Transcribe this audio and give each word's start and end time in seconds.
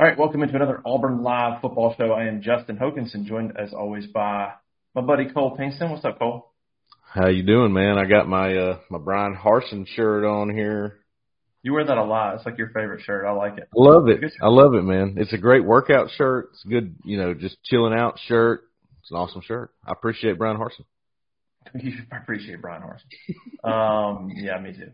All 0.00 0.06
right, 0.06 0.16
welcome 0.16 0.42
into 0.42 0.56
another 0.56 0.80
Auburn 0.86 1.22
Live 1.22 1.60
football 1.60 1.94
show. 1.94 2.12
I 2.12 2.24
am 2.24 2.40
Justin 2.40 2.78
Hokanson, 2.78 3.26
joined 3.26 3.52
as 3.58 3.74
always 3.74 4.06
by 4.06 4.50
my 4.94 5.02
buddy 5.02 5.26
Cole 5.28 5.58
Pinkston. 5.58 5.90
What's 5.90 6.06
up, 6.06 6.18
Cole? 6.18 6.54
How 7.02 7.28
you 7.28 7.42
doing, 7.42 7.74
man? 7.74 7.98
I 7.98 8.06
got 8.06 8.26
my 8.26 8.56
uh 8.56 8.78
my 8.88 8.96
Bryan 8.96 9.36
Harsin 9.36 9.86
shirt 9.86 10.24
on 10.24 10.48
here. 10.48 11.00
You 11.62 11.74
wear 11.74 11.84
that 11.84 11.98
a 11.98 12.02
lot. 12.02 12.36
It's 12.36 12.46
like 12.46 12.56
your 12.56 12.68
favorite 12.68 13.02
shirt. 13.02 13.26
I 13.26 13.32
like 13.32 13.58
it. 13.58 13.64
I 13.64 13.76
love 13.76 14.08
it. 14.08 14.32
I 14.40 14.48
love 14.48 14.72
it, 14.72 14.84
man. 14.84 15.16
It's 15.18 15.34
a 15.34 15.38
great 15.38 15.66
workout 15.66 16.08
shirt. 16.16 16.48
It's 16.54 16.64
good, 16.64 16.96
you 17.04 17.18
know, 17.18 17.34
just 17.34 17.62
chilling 17.64 17.92
out 17.92 18.18
shirt. 18.26 18.62
It's 19.02 19.10
an 19.10 19.18
awesome 19.18 19.42
shirt. 19.42 19.70
I 19.84 19.92
appreciate 19.92 20.38
Bryan 20.38 20.56
Harsin. 20.56 20.86
I 22.10 22.16
appreciate 22.16 22.62
Bryan 22.62 22.80
Harsin. 22.80 23.68
um, 23.70 24.30
yeah, 24.34 24.58
me 24.60 24.72
too. 24.72 24.92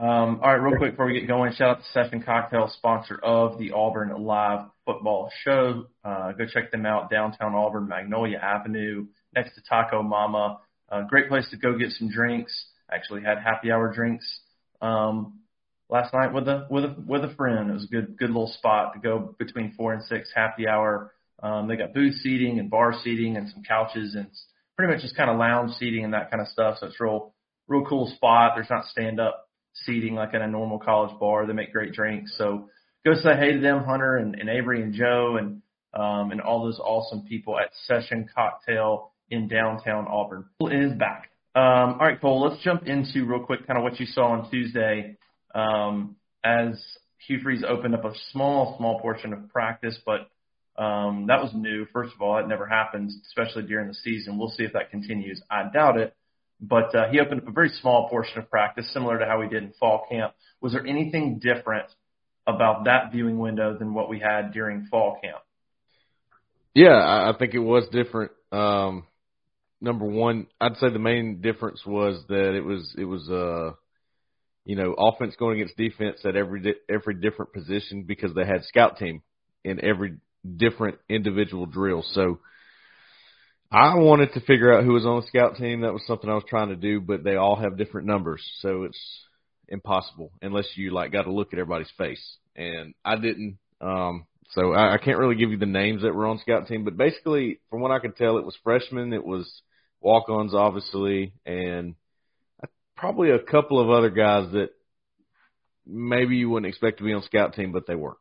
Um, 0.00 0.38
all 0.44 0.52
right, 0.52 0.62
real 0.62 0.78
quick 0.78 0.92
before 0.92 1.06
we 1.06 1.18
get 1.18 1.26
going, 1.26 1.52
shout 1.54 1.70
out 1.70 1.78
to 1.78 1.84
Session 1.92 2.22
Cocktail, 2.22 2.70
sponsor 2.72 3.18
of 3.20 3.58
the 3.58 3.72
Auburn 3.72 4.14
Live 4.22 4.66
Football 4.86 5.28
Show. 5.42 5.86
Uh, 6.04 6.30
go 6.32 6.46
check 6.46 6.70
them 6.70 6.86
out, 6.86 7.10
downtown 7.10 7.56
Auburn, 7.56 7.88
Magnolia 7.88 8.38
Avenue, 8.38 9.06
next 9.34 9.56
to 9.56 9.62
Taco 9.68 10.04
Mama. 10.04 10.60
Uh, 10.88 11.02
great 11.02 11.28
place 11.28 11.50
to 11.50 11.56
go 11.56 11.76
get 11.76 11.90
some 11.90 12.08
drinks. 12.10 12.52
Actually 12.88 13.22
had 13.22 13.38
happy 13.38 13.72
hour 13.72 13.92
drinks 13.92 14.24
um, 14.80 15.40
last 15.90 16.14
night 16.14 16.32
with 16.32 16.46
a 16.46 16.68
with 16.70 16.84
a 16.84 16.94
with 17.04 17.24
a 17.24 17.34
friend. 17.34 17.68
It 17.68 17.74
was 17.74 17.84
a 17.84 17.88
good 17.88 18.16
good 18.16 18.30
little 18.30 18.52
spot 18.56 18.94
to 18.94 19.00
go 19.00 19.34
between 19.36 19.74
four 19.76 19.92
and 19.94 20.04
six 20.04 20.30
happy 20.32 20.68
hour. 20.68 21.12
Um, 21.42 21.66
they 21.66 21.76
got 21.76 21.92
booth 21.92 22.14
seating 22.22 22.60
and 22.60 22.70
bar 22.70 22.94
seating 23.02 23.36
and 23.36 23.50
some 23.50 23.64
couches 23.64 24.14
and 24.14 24.28
pretty 24.76 24.92
much 24.92 25.02
just 25.02 25.16
kind 25.16 25.28
of 25.28 25.38
lounge 25.38 25.72
seating 25.72 26.04
and 26.04 26.14
that 26.14 26.30
kind 26.30 26.40
of 26.40 26.46
stuff. 26.46 26.78
So 26.78 26.86
it's 26.86 27.00
real 27.00 27.34
real 27.66 27.84
cool 27.84 28.12
spot. 28.14 28.52
There's 28.54 28.70
not 28.70 28.84
stand 28.86 29.18
up 29.18 29.47
seating 29.84 30.14
like 30.14 30.34
in 30.34 30.42
a 30.42 30.48
normal 30.48 30.78
college 30.78 31.18
bar. 31.18 31.46
They 31.46 31.52
make 31.52 31.72
great 31.72 31.92
drinks. 31.92 32.34
So 32.36 32.68
go 33.04 33.14
say 33.14 33.36
hey 33.36 33.52
to 33.54 33.60
them, 33.60 33.84
Hunter 33.84 34.16
and, 34.16 34.34
and 34.34 34.48
Avery 34.48 34.82
and 34.82 34.94
Joe 34.94 35.36
and 35.38 35.62
um, 35.94 36.30
and 36.30 36.40
all 36.40 36.64
those 36.64 36.78
awesome 36.78 37.22
people 37.22 37.58
at 37.58 37.70
Session 37.86 38.28
Cocktail 38.34 39.12
in 39.30 39.48
downtown 39.48 40.06
Auburn. 40.06 40.44
Is 40.70 40.92
back. 40.92 41.30
Um, 41.54 41.94
all 41.94 42.06
right, 42.06 42.20
Cole. 42.20 42.42
Let's 42.42 42.62
jump 42.62 42.86
into 42.86 43.24
real 43.24 43.44
quick 43.44 43.66
kind 43.66 43.78
of 43.78 43.82
what 43.82 43.98
you 43.98 44.06
saw 44.06 44.32
on 44.32 44.50
Tuesday 44.50 45.16
um, 45.54 46.16
as 46.44 46.80
Hugh 47.26 47.40
Freeze 47.42 47.64
opened 47.66 47.94
up 47.94 48.04
a 48.04 48.12
small, 48.30 48.76
small 48.78 49.00
portion 49.00 49.32
of 49.32 49.48
practice, 49.50 49.98
but 50.06 50.30
um, 50.80 51.26
that 51.26 51.42
was 51.42 51.50
new. 51.54 51.86
First 51.92 52.14
of 52.14 52.22
all, 52.22 52.38
it 52.38 52.46
never 52.46 52.66
happens, 52.66 53.18
especially 53.26 53.64
during 53.64 53.88
the 53.88 53.94
season. 53.94 54.38
We'll 54.38 54.50
see 54.50 54.62
if 54.62 54.72
that 54.74 54.90
continues. 54.90 55.42
I 55.50 55.64
doubt 55.72 55.98
it. 55.98 56.14
But 56.60 56.94
uh, 56.94 57.08
he 57.10 57.20
opened 57.20 57.42
up 57.42 57.48
a 57.48 57.52
very 57.52 57.70
small 57.80 58.08
portion 58.08 58.38
of 58.38 58.50
practice, 58.50 58.90
similar 58.92 59.18
to 59.18 59.26
how 59.26 59.40
we 59.40 59.48
did 59.48 59.62
in 59.62 59.72
fall 59.78 60.06
camp. 60.10 60.34
Was 60.60 60.72
there 60.72 60.86
anything 60.86 61.38
different 61.38 61.86
about 62.46 62.84
that 62.84 63.12
viewing 63.12 63.38
window 63.38 63.76
than 63.78 63.94
what 63.94 64.08
we 64.08 64.18
had 64.18 64.52
during 64.52 64.86
fall 64.90 65.18
camp? 65.22 65.38
Yeah, 66.74 66.96
I 66.96 67.32
think 67.38 67.54
it 67.54 67.60
was 67.60 67.86
different. 67.92 68.32
Um, 68.50 69.06
number 69.80 70.04
one, 70.04 70.46
I'd 70.60 70.76
say 70.76 70.90
the 70.90 70.98
main 70.98 71.40
difference 71.40 71.84
was 71.86 72.22
that 72.28 72.54
it 72.54 72.64
was 72.64 72.94
it 72.98 73.04
was 73.04 73.28
uh, 73.30 73.76
you 74.68 74.76
know, 74.76 74.94
offense 74.98 75.34
going 75.38 75.60
against 75.60 75.78
defense 75.78 76.18
at 76.26 76.36
every 76.36 76.74
every 76.90 77.14
different 77.14 77.54
position 77.54 78.02
because 78.02 78.34
they 78.34 78.44
had 78.44 78.64
scout 78.64 78.98
team 78.98 79.22
in 79.64 79.82
every 79.82 80.18
different 80.56 80.98
individual 81.08 81.64
drill. 81.64 82.04
So 82.12 82.40
I 83.70 83.96
wanted 83.96 84.32
to 84.32 84.40
figure 84.40 84.72
out 84.72 84.84
who 84.84 84.94
was 84.94 85.04
on 85.04 85.20
the 85.20 85.26
scout 85.26 85.56
team. 85.56 85.82
That 85.82 85.92
was 85.92 86.02
something 86.06 86.30
I 86.30 86.34
was 86.34 86.44
trying 86.48 86.68
to 86.68 86.76
do, 86.76 87.00
but 87.00 87.22
they 87.22 87.36
all 87.36 87.56
have 87.56 87.76
different 87.76 88.06
numbers, 88.06 88.42
so 88.60 88.84
it's 88.84 88.98
impossible 89.68 90.32
unless 90.40 90.66
you 90.76 90.90
like 90.90 91.12
got 91.12 91.24
to 91.24 91.32
look 91.32 91.52
at 91.52 91.58
everybody's 91.58 91.92
face. 91.98 92.36
And 92.56 92.94
I 93.04 93.16
didn't. 93.16 93.58
Um, 93.80 94.26
so 94.50 94.72
I, 94.72 94.94
I 94.94 94.98
can't 94.98 95.18
really 95.18 95.36
give 95.36 95.50
you 95.50 95.58
the 95.58 95.66
names 95.66 96.02
that 96.02 96.14
were 96.14 96.26
on 96.26 96.38
scout 96.38 96.66
team, 96.66 96.84
but 96.84 96.96
basically, 96.96 97.60
from 97.68 97.80
what 97.82 97.90
I 97.90 97.98
could 97.98 98.16
tell, 98.16 98.38
it 98.38 98.46
was 98.46 98.56
freshmen, 98.64 99.12
it 99.12 99.24
was 99.24 99.46
walk-ons, 100.00 100.54
obviously, 100.54 101.34
and 101.44 101.94
probably 102.96 103.30
a 103.30 103.38
couple 103.38 103.80
of 103.80 103.90
other 103.90 104.10
guys 104.10 104.50
that 104.52 104.70
maybe 105.86 106.36
you 106.36 106.48
wouldn't 106.48 106.68
expect 106.68 106.98
to 106.98 107.04
be 107.04 107.12
on 107.12 107.22
scout 107.22 107.54
team, 107.54 107.72
but 107.72 107.86
they 107.86 107.94
were. 107.94 108.16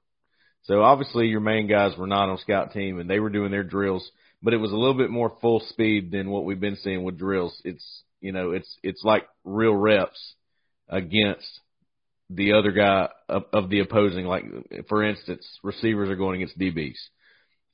So 0.64 0.82
obviously, 0.82 1.28
your 1.28 1.40
main 1.40 1.68
guys 1.68 1.98
were 1.98 2.08
not 2.08 2.28
on 2.28 2.38
scout 2.40 2.74
team, 2.74 3.00
and 3.00 3.10
they 3.10 3.22
were 3.22 3.30
doing 3.30 3.52
their 3.52 3.64
drills 3.64 4.12
but 4.42 4.54
it 4.54 4.58
was 4.58 4.72
a 4.72 4.76
little 4.76 4.98
bit 4.98 5.10
more 5.10 5.38
full 5.42 5.62
speed 5.70 6.12
than 6.12 6.30
what 6.30 6.46
we've 6.46 6.60
been 6.60 6.78
seeing 6.78 7.04
with 7.04 7.18
drills. 7.18 7.60
It's 7.64 8.04
you 8.22 8.32
know 8.32 8.52
it's 8.52 8.78
it's 8.84 9.04
like 9.04 9.28
real 9.44 9.74
reps 9.74 10.36
against 10.90 11.48
the 12.30 12.54
other 12.54 12.72
guy 12.72 13.10
of, 13.30 13.44
of 13.54 13.70
the 13.70 13.80
opposing. 13.80 14.26
Like 14.26 14.46
for 14.90 15.04
instance, 15.04 15.48
receivers 15.64 16.10
are 16.10 16.16
going 16.16 16.42
against 16.42 16.60
DBs, 16.60 16.98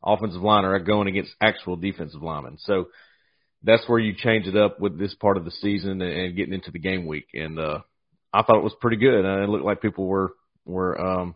offensive 0.04 0.42
line 0.42 0.66
are 0.66 0.80
going 0.80 1.08
against 1.08 1.34
actual 1.42 1.76
defensive 1.76 2.22
linemen. 2.22 2.58
So 2.60 2.88
that's 3.64 3.88
where 3.88 4.00
you 4.00 4.14
change 4.16 4.46
it 4.46 4.58
up 4.58 4.80
with 4.80 5.00
this 5.00 5.16
part 5.16 5.38
of 5.38 5.46
the 5.46 5.52
season 5.52 6.02
and, 6.02 6.36
getting 6.36 6.54
into 6.54 6.72
the 6.72 6.80
game 6.80 7.06
week. 7.06 7.28
And 7.34 7.58
uh, 7.58 7.80
I 8.34 8.44
thought 8.44 8.58
it 8.58 8.64
was 8.64 8.76
pretty 8.80 8.98
good. 8.98 9.26
It 9.26 9.50
looked 9.50 9.66
like 9.66 9.82
people 9.82 10.06
were 10.06 10.34
were. 10.66 11.00
Um, 11.00 11.36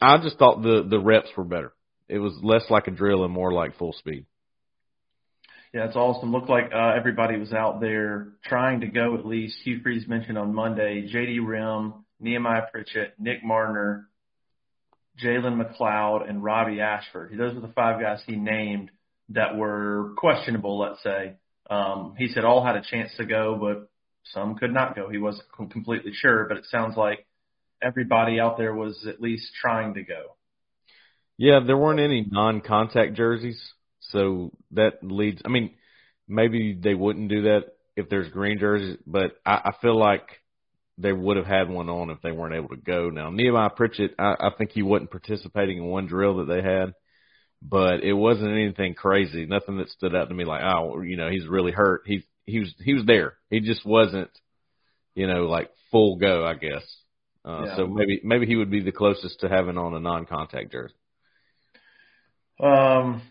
I 0.00 0.18
just 0.18 0.38
thought 0.38 0.62
the 0.62 0.86
the 0.88 0.98
reps 0.98 1.30
were 1.36 1.44
better. 1.44 1.72
It 2.08 2.18
was 2.18 2.38
less 2.42 2.62
like 2.70 2.86
a 2.86 2.92
drill 2.92 3.24
and 3.24 3.32
more 3.32 3.52
like 3.52 3.78
full 3.78 3.92
speed. 3.92 4.26
Yeah, 5.72 5.86
it's 5.86 5.96
awesome. 5.96 6.32
Looked 6.32 6.48
like 6.48 6.70
uh, 6.74 6.92
everybody 6.96 7.38
was 7.38 7.52
out 7.52 7.80
there 7.80 8.28
trying 8.44 8.80
to 8.80 8.86
go 8.86 9.16
at 9.16 9.26
least. 9.26 9.58
Hugh 9.64 9.80
Freeze 9.82 10.06
mentioned 10.08 10.38
on 10.38 10.54
Monday, 10.54 11.06
J.D. 11.10 11.40
Rhym, 11.40 12.04
Nehemiah 12.20 12.62
Pritchett, 12.72 13.14
Nick 13.18 13.44
Mardner, 13.44 14.04
Jalen 15.22 15.60
McLeod, 15.60 16.28
and 16.28 16.42
Robbie 16.42 16.80
Ashford. 16.80 17.36
Those 17.36 17.54
were 17.54 17.60
the 17.60 17.72
five 17.74 18.00
guys 18.00 18.22
he 18.26 18.36
named 18.36 18.90
that 19.30 19.56
were 19.56 20.12
questionable, 20.16 20.78
let's 20.78 21.02
say. 21.02 21.34
Um, 21.68 22.14
he 22.16 22.28
said 22.28 22.44
all 22.44 22.64
had 22.64 22.76
a 22.76 22.82
chance 22.82 23.10
to 23.16 23.26
go, 23.26 23.58
but 23.60 23.90
some 24.32 24.54
could 24.56 24.72
not 24.72 24.94
go. 24.94 25.08
He 25.08 25.18
wasn't 25.18 25.46
completely 25.52 26.12
sure, 26.14 26.46
but 26.48 26.58
it 26.58 26.66
sounds 26.66 26.96
like 26.96 27.26
everybody 27.82 28.40
out 28.40 28.56
there 28.56 28.74
was 28.74 29.06
at 29.08 29.20
least 29.20 29.50
trying 29.60 29.94
to 29.94 30.02
go. 30.02 30.36
Yeah, 31.38 31.60
there 31.66 31.76
weren't 31.76 32.00
any 32.00 32.26
non-contact 32.28 33.14
jerseys. 33.14 33.60
So 34.10 34.52
that 34.72 35.02
leads. 35.02 35.42
I 35.44 35.48
mean, 35.48 35.74
maybe 36.28 36.78
they 36.80 36.94
wouldn't 36.94 37.28
do 37.28 37.42
that 37.42 37.64
if 37.96 38.08
there's 38.08 38.28
green 38.30 38.58
jerseys, 38.58 38.98
but 39.06 39.36
I, 39.44 39.54
I 39.54 39.72
feel 39.80 39.98
like 39.98 40.28
they 40.98 41.12
would 41.12 41.36
have 41.36 41.46
had 41.46 41.68
one 41.68 41.88
on 41.88 42.10
if 42.10 42.20
they 42.22 42.32
weren't 42.32 42.54
able 42.54 42.70
to 42.70 42.76
go. 42.76 43.10
Now 43.10 43.30
Nehemiah 43.30 43.70
Pritchett, 43.70 44.14
I, 44.18 44.34
I 44.38 44.50
think 44.56 44.70
he 44.70 44.82
wasn't 44.82 45.10
participating 45.10 45.78
in 45.78 45.84
one 45.84 46.06
drill 46.06 46.38
that 46.38 46.46
they 46.46 46.62
had, 46.62 46.94
but 47.62 48.02
it 48.02 48.12
wasn't 48.12 48.52
anything 48.52 48.94
crazy. 48.94 49.46
Nothing 49.46 49.78
that 49.78 49.90
stood 49.90 50.14
out 50.14 50.28
to 50.28 50.34
me 50.34 50.44
like, 50.44 50.62
oh, 50.62 51.00
you 51.02 51.16
know, 51.16 51.30
he's 51.30 51.46
really 51.46 51.72
hurt. 51.72 52.02
He 52.06 52.24
he 52.44 52.60
was 52.60 52.74
he 52.78 52.94
was 52.94 53.04
there. 53.06 53.34
He 53.50 53.60
just 53.60 53.84
wasn't, 53.84 54.30
you 55.14 55.26
know, 55.26 55.46
like 55.46 55.70
full 55.90 56.16
go. 56.16 56.46
I 56.46 56.54
guess. 56.54 56.84
Uh, 57.44 57.64
yeah. 57.66 57.76
So 57.76 57.86
maybe 57.86 58.20
maybe 58.24 58.46
he 58.46 58.56
would 58.56 58.70
be 58.70 58.82
the 58.82 58.92
closest 58.92 59.40
to 59.40 59.48
having 59.48 59.78
on 59.78 59.94
a 59.94 60.00
non-contact 60.00 60.72
jersey. 60.72 60.94
Um, 62.58 63.22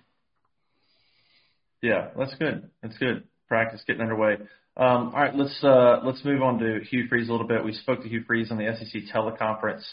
yeah, 1.85 2.07
that's 2.17 2.33
good. 2.35 2.71
That's 2.81 2.97
good. 2.97 3.25
Practice 3.47 3.83
getting 3.85 4.01
underway. 4.01 4.37
Um, 4.75 5.13
all 5.13 5.21
right, 5.21 5.35
let's 5.35 5.63
uh, 5.63 5.99
let's 6.03 6.25
move 6.25 6.41
on 6.41 6.57
to 6.57 6.79
Hugh 6.89 7.05
Freeze 7.07 7.29
a 7.29 7.31
little 7.31 7.47
bit. 7.47 7.63
We 7.63 7.73
spoke 7.73 8.01
to 8.01 8.09
Hugh 8.09 8.23
Freeze 8.25 8.49
on 8.49 8.57
the 8.57 8.75
SEC 8.75 9.03
teleconference. 9.13 9.83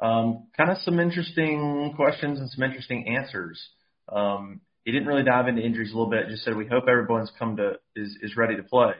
Um, 0.00 0.46
kind 0.56 0.70
of 0.70 0.78
some 0.78 0.98
interesting 0.98 1.92
questions 1.94 2.40
and 2.40 2.48
some 2.50 2.64
interesting 2.64 3.06
answers. 3.06 3.62
Um, 4.08 4.62
he 4.84 4.92
didn't 4.92 5.06
really 5.06 5.24
dive 5.24 5.46
into 5.46 5.62
injuries 5.62 5.92
a 5.92 5.94
little 5.94 6.10
bit. 6.10 6.28
Just 6.28 6.42
said 6.42 6.56
we 6.56 6.66
hope 6.66 6.84
everyone's 6.88 7.30
come 7.38 7.58
to 7.58 7.74
is 7.94 8.16
is 8.22 8.34
ready 8.34 8.56
to 8.56 8.62
play. 8.62 8.94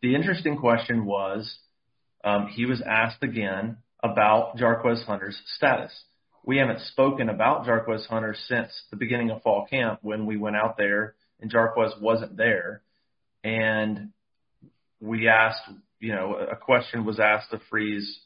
The 0.00 0.14
interesting 0.14 0.56
question 0.56 1.04
was 1.04 1.54
um, 2.24 2.48
he 2.48 2.64
was 2.64 2.80
asked 2.80 3.22
again 3.22 3.76
about 4.02 4.56
Jarquez 4.56 5.04
Hunter's 5.04 5.38
status. 5.56 5.92
We 6.46 6.56
haven't 6.56 6.80
spoken 6.80 7.28
about 7.28 7.66
Jarquez 7.66 8.06
Hunter 8.06 8.34
since 8.48 8.70
the 8.90 8.96
beginning 8.96 9.30
of 9.30 9.42
fall 9.42 9.66
camp 9.68 9.98
when 10.00 10.24
we 10.24 10.38
went 10.38 10.56
out 10.56 10.78
there 10.78 11.14
and 11.40 11.50
Jarquez 11.52 12.00
wasn't 12.00 12.36
there. 12.36 12.82
And 13.42 14.10
we 15.00 15.28
asked, 15.28 15.62
you 15.98 16.12
know, 16.12 16.34
a 16.34 16.56
question 16.56 17.04
was 17.04 17.18
asked 17.18 17.50
to 17.50 17.60
Freeze, 17.70 18.20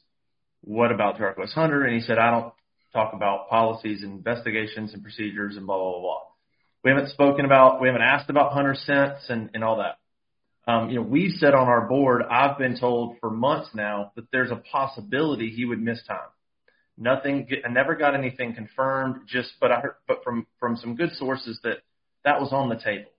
what 0.62 0.90
about 0.90 1.18
Jarquez 1.18 1.52
Hunter? 1.52 1.84
And 1.84 1.94
he 1.94 2.00
said, 2.00 2.18
I 2.18 2.30
don't 2.30 2.52
talk 2.92 3.12
about 3.12 3.48
policies 3.48 4.02
and 4.02 4.12
investigations 4.12 4.94
and 4.94 5.02
procedures 5.02 5.56
and 5.56 5.66
blah, 5.66 5.76
blah, 5.76 5.92
blah, 5.92 6.00
blah. 6.00 6.20
We 6.84 6.90
haven't 6.90 7.10
spoken 7.10 7.44
about, 7.44 7.80
we 7.80 7.88
haven't 7.88 8.02
asked 8.02 8.30
about 8.30 8.52
Hunter 8.52 8.74
since 8.74 9.18
and, 9.28 9.50
and 9.54 9.64
all 9.64 9.78
that. 9.78 9.98
Um, 10.70 10.88
you 10.90 10.96
know, 10.96 11.02
we've 11.02 11.32
said 11.32 11.54
on 11.54 11.68
our 11.68 11.86
board, 11.86 12.22
I've 12.22 12.56
been 12.56 12.78
told 12.78 13.18
for 13.20 13.30
months 13.30 13.70
now 13.74 14.12
that 14.16 14.24
there's 14.32 14.50
a 14.50 14.62
possibility 14.72 15.50
he 15.50 15.64
would 15.64 15.80
miss 15.80 16.02
time. 16.06 16.18
Nothing, 16.96 17.48
I 17.64 17.68
never 17.70 17.96
got 17.96 18.14
anything 18.14 18.54
confirmed, 18.54 19.22
just, 19.26 19.52
but 19.60 19.72
I 19.72 19.80
heard, 19.80 19.94
but 20.06 20.22
from, 20.24 20.46
from 20.60 20.76
some 20.76 20.94
good 20.94 21.10
sources 21.14 21.58
that 21.64 21.78
that 22.24 22.40
was 22.40 22.52
on 22.52 22.68
the 22.68 22.76
table. 22.76 23.10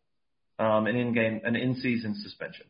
Um, 0.58 0.88
an 0.88 0.96
in-game, 0.96 1.42
an 1.44 1.56
in-season 1.56 2.16
suspension. 2.24 2.66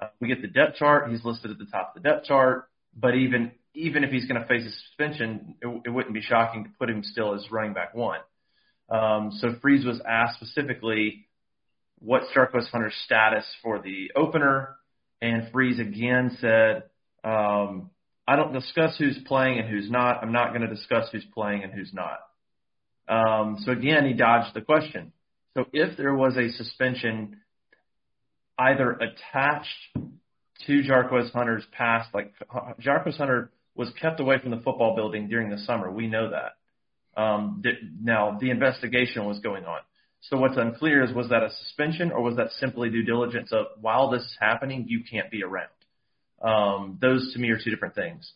Uh, 0.00 0.08
we 0.20 0.28
get 0.28 0.42
the 0.42 0.48
depth 0.48 0.76
chart. 0.76 1.08
He's 1.10 1.24
listed 1.24 1.50
at 1.50 1.58
the 1.58 1.66
top 1.66 1.94
of 1.94 2.02
the 2.02 2.08
depth 2.08 2.26
chart, 2.26 2.68
but 2.96 3.14
even, 3.14 3.52
even 3.74 4.02
if 4.02 4.10
he's 4.10 4.26
going 4.26 4.40
to 4.40 4.48
face 4.48 4.66
a 4.66 4.70
suspension, 4.70 5.54
it, 5.62 5.82
it 5.86 5.90
wouldn't 5.90 6.14
be 6.14 6.22
shocking 6.22 6.64
to 6.64 6.70
put 6.78 6.90
him 6.90 7.02
still 7.04 7.34
as 7.34 7.46
running 7.50 7.72
back 7.72 7.94
one. 7.94 8.20
Um, 8.88 9.30
so 9.38 9.54
Freeze 9.62 9.84
was 9.84 10.00
asked 10.06 10.36
specifically, 10.36 11.28
what's 12.00 12.26
Jarquez 12.34 12.68
Hunter's 12.70 12.96
status 13.04 13.44
for 13.62 13.78
the 13.78 14.10
opener? 14.16 14.76
And 15.22 15.52
Freeze 15.52 15.78
again 15.78 16.36
said, 16.40 16.84
um, 17.22 17.90
I 18.26 18.36
don't 18.36 18.52
discuss 18.52 18.96
who's 18.98 19.18
playing 19.26 19.58
and 19.58 19.68
who's 19.68 19.90
not. 19.90 20.22
I'm 20.22 20.32
not 20.32 20.48
going 20.50 20.62
to 20.62 20.74
discuss 20.74 21.08
who's 21.12 21.26
playing 21.32 21.62
and 21.62 21.72
who's 21.72 21.92
not. 21.92 22.20
Um, 23.08 23.58
so 23.64 23.72
again, 23.72 24.06
he 24.06 24.14
dodged 24.14 24.54
the 24.54 24.60
question. 24.60 25.12
So 25.54 25.66
if 25.72 25.96
there 25.96 26.14
was 26.14 26.36
a 26.36 26.50
suspension 26.50 27.38
either 28.58 28.92
attached 28.92 29.68
to 30.66 30.82
Jarquez 30.82 31.32
Hunter's 31.32 31.64
past, 31.72 32.14
like 32.14 32.32
Jarquez 32.80 33.16
Hunter 33.16 33.50
was 33.74 33.90
kept 34.00 34.20
away 34.20 34.38
from 34.38 34.50
the 34.50 34.58
football 34.58 34.94
building 34.94 35.28
during 35.28 35.50
the 35.50 35.58
summer. 35.58 35.90
We 35.90 36.06
know 36.06 36.30
that. 36.30 37.20
Um, 37.20 37.60
th- 37.62 37.78
now 38.00 38.38
the 38.40 38.50
investigation 38.50 39.24
was 39.24 39.40
going 39.40 39.64
on. 39.64 39.80
So 40.22 40.36
what's 40.36 40.56
unclear 40.56 41.02
is 41.02 41.12
was 41.12 41.30
that 41.30 41.42
a 41.42 41.50
suspension 41.64 42.12
or 42.12 42.22
was 42.22 42.36
that 42.36 42.50
simply 42.60 42.90
due 42.90 43.02
diligence 43.02 43.52
of 43.52 43.66
while 43.80 44.10
this 44.10 44.22
is 44.22 44.36
happening, 44.38 44.84
you 44.88 45.02
can't 45.10 45.30
be 45.30 45.42
around. 45.42 45.68
Um, 46.42 46.98
those 47.00 47.32
to 47.34 47.40
me 47.40 47.50
are 47.50 47.58
two 47.58 47.70
different 47.70 47.94
things. 47.94 48.30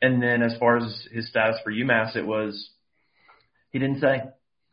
And 0.00 0.22
then 0.22 0.42
as 0.42 0.56
far 0.58 0.78
as 0.78 1.06
his 1.12 1.28
status 1.28 1.56
for 1.62 1.70
UMass, 1.70 2.16
it 2.16 2.26
was 2.26 2.70
he 3.70 3.78
didn't 3.78 4.00
say. 4.00 4.22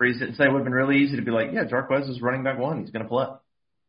Freeze 0.03 0.19
didn't 0.19 0.35
say. 0.35 0.43
It 0.43 0.51
would 0.51 0.57
have 0.57 0.65
been 0.65 0.73
really 0.73 0.97
easy 0.97 1.15
to 1.15 1.21
be 1.21 1.31
like, 1.31 1.53
yeah, 1.53 1.63
Jarquez 1.63 2.09
is 2.09 2.21
running 2.21 2.43
back 2.43 2.59
one. 2.59 2.81
He's 2.81 2.91
going 2.91 3.03
to 3.03 3.09
play. 3.09 3.27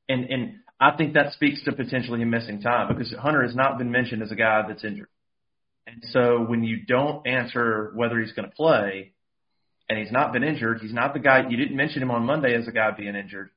And 0.08 0.26
and 0.30 0.54
I 0.78 0.96
think 0.96 1.14
that 1.14 1.32
speaks 1.32 1.64
to 1.64 1.72
potentially 1.72 2.22
him 2.22 2.30
missing 2.30 2.60
time 2.60 2.94
because 2.94 3.12
Hunter 3.18 3.42
has 3.42 3.56
not 3.56 3.78
been 3.78 3.90
mentioned 3.90 4.22
as 4.22 4.30
a 4.30 4.36
guy 4.36 4.62
that's 4.68 4.84
injured. 4.84 5.08
And 5.88 6.04
so 6.12 6.44
when 6.46 6.62
you 6.62 6.84
don't 6.86 7.26
answer 7.26 7.90
whether 7.96 8.20
he's 8.20 8.32
going 8.32 8.48
to 8.48 8.54
play, 8.54 9.12
and 9.88 9.98
he's 9.98 10.12
not 10.12 10.32
been 10.32 10.44
injured. 10.44 10.78
He's 10.80 10.94
not 10.94 11.14
the 11.14 11.20
guy 11.20 11.48
you 11.48 11.56
didn't 11.56 11.76
mention 11.76 12.00
him 12.00 12.12
on 12.12 12.24
Monday 12.24 12.54
as 12.54 12.68
a 12.68 12.72
guy 12.72 12.92
being 12.92 13.16
injured. 13.16 13.50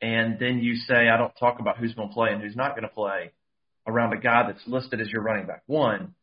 And 0.00 0.38
then 0.38 0.60
you 0.60 0.76
say, 0.76 1.08
I 1.08 1.16
don't 1.16 1.34
talk 1.34 1.58
about 1.58 1.78
who's 1.78 1.94
going 1.94 2.08
to 2.08 2.14
play 2.14 2.30
and 2.30 2.40
who's 2.40 2.56
not 2.56 2.76
going 2.76 2.88
to 2.88 2.94
play 2.94 3.32
around 3.86 4.12
a 4.12 4.20
guy 4.20 4.46
that's 4.46 4.62
listed 4.68 5.00
as 5.00 5.08
your 5.08 5.22
running 5.22 5.46
back 5.46 5.62
one. 5.66 6.14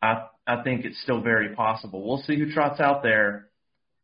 I 0.00 0.26
I 0.46 0.62
think 0.62 0.84
it's 0.84 1.00
still 1.02 1.20
very 1.20 1.54
possible. 1.54 2.06
We'll 2.06 2.22
see 2.22 2.38
who 2.38 2.52
trots 2.52 2.80
out 2.80 3.02
there, 3.02 3.49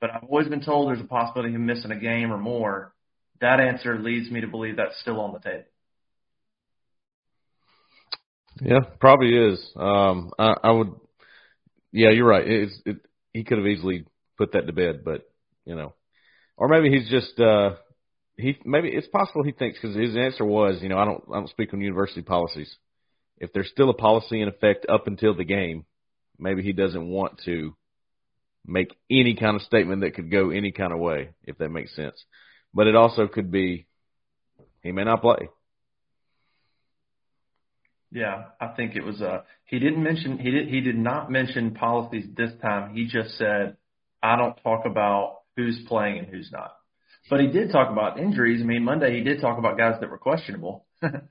but 0.01 0.11
I've 0.11 0.25
always 0.25 0.49
been 0.49 0.65
told 0.65 0.89
there's 0.89 1.01
a 1.01 1.05
possibility 1.05 1.51
of 1.51 1.57
him 1.57 1.67
missing 1.67 1.91
a 1.91 1.99
game 1.99 2.33
or 2.33 2.39
more. 2.39 2.93
That 3.41 3.61
answer 3.61 3.99
leads 3.99 4.31
me 4.31 4.41
to 4.41 4.47
believe 4.47 4.77
that's 4.77 4.99
still 5.01 5.21
on 5.21 5.33
the 5.33 5.41
table. 5.41 5.65
Yeah, 8.61 8.81
probably 9.01 9.37
is. 9.37 9.71
Um, 9.77 10.33
I, 10.39 10.55
I 10.63 10.71
would. 10.71 10.93
Yeah, 11.93 12.11
you're 12.11 12.27
right. 12.27 12.47
It, 12.47 12.97
he 13.33 13.45
could 13.45 13.59
have 13.59 13.67
easily 13.67 14.07
put 14.39 14.53
that 14.53 14.67
to 14.67 14.73
bed, 14.73 15.03
but 15.05 15.29
you 15.67 15.75
know, 15.75 15.95
or 16.57 16.69
maybe 16.69 16.91
he's 16.91 17.09
just 17.11 17.39
uh 17.39 17.75
he 18.37 18.59
maybe 18.65 18.89
it's 18.89 19.09
possible 19.09 19.43
he 19.43 19.53
thinks 19.53 19.79
because 19.81 19.97
his 19.97 20.17
answer 20.17 20.45
was 20.45 20.79
you 20.83 20.89
know 20.89 20.99
I 20.99 21.05
don't 21.05 21.25
I 21.31 21.35
don't 21.35 21.51
speak 21.51 21.73
on 21.73 21.81
university 21.81 22.23
policies. 22.23 22.75
If 23.39 23.53
there's 23.53 23.71
still 23.71 23.91
a 23.91 23.95
policy 23.95 24.41
in 24.41 24.49
effect 24.49 24.87
up 24.89 25.07
until 25.07 25.35
the 25.35 25.45
game, 25.45 25.85
maybe 26.39 26.63
he 26.63 26.73
doesn't 26.73 27.09
want 27.09 27.41
to 27.45 27.77
make 28.67 28.95
any 29.11 29.35
kind 29.35 29.57
of 29.57 29.63
statement 29.63 30.03
that 30.03 30.15
could 30.15 30.31
go 30.31 30.51
any 30.51 30.73
kind 30.73 30.93
of 30.93 30.99
way, 30.99 31.31
if 31.45 31.59
that 31.59 31.71
makes 31.71 31.95
sense. 31.95 32.25
But 32.75 32.87
it 32.87 32.97
also 32.97 33.27
could 33.27 33.51
be 33.51 33.87
he 34.83 34.93
may 34.93 35.05
not 35.05 35.23
play. 35.23 35.49
Yeah, 38.13 38.45
I 38.61 38.69
think 38.69 38.97
it 38.97 39.05
was 39.05 39.21
uh 39.21 39.43
he 39.65 39.79
didn't 39.79 40.03
mention 40.03 40.39
he 40.39 40.51
did 40.51 40.69
he 40.69 40.81
did 40.81 40.97
not 40.97 41.31
mention 41.31 41.75
policies 41.75 42.27
this 42.37 42.53
time. 42.63 42.95
He 42.95 43.07
just 43.07 43.37
said 43.37 43.77
I 44.23 44.37
don't 44.37 44.57
talk 44.63 44.87
about 44.87 45.41
who's 45.57 45.81
playing 45.89 46.19
and 46.19 46.29
who's 46.29 46.51
not. 46.53 46.73
But 47.29 47.41
he 47.41 47.49
did 47.49 47.73
talk 47.73 47.91
about 47.91 48.19
injuries. 48.19 48.61
I 48.63 48.65
mean, 48.65 48.85
Monday 48.85 49.17
he 49.17 49.25
did 49.25 49.41
talk 49.41 49.59
about 49.59 49.77
guys 49.77 49.97
that 50.01 50.11
were 50.11 50.19
questionable. 50.19 50.87
um, 51.03 51.23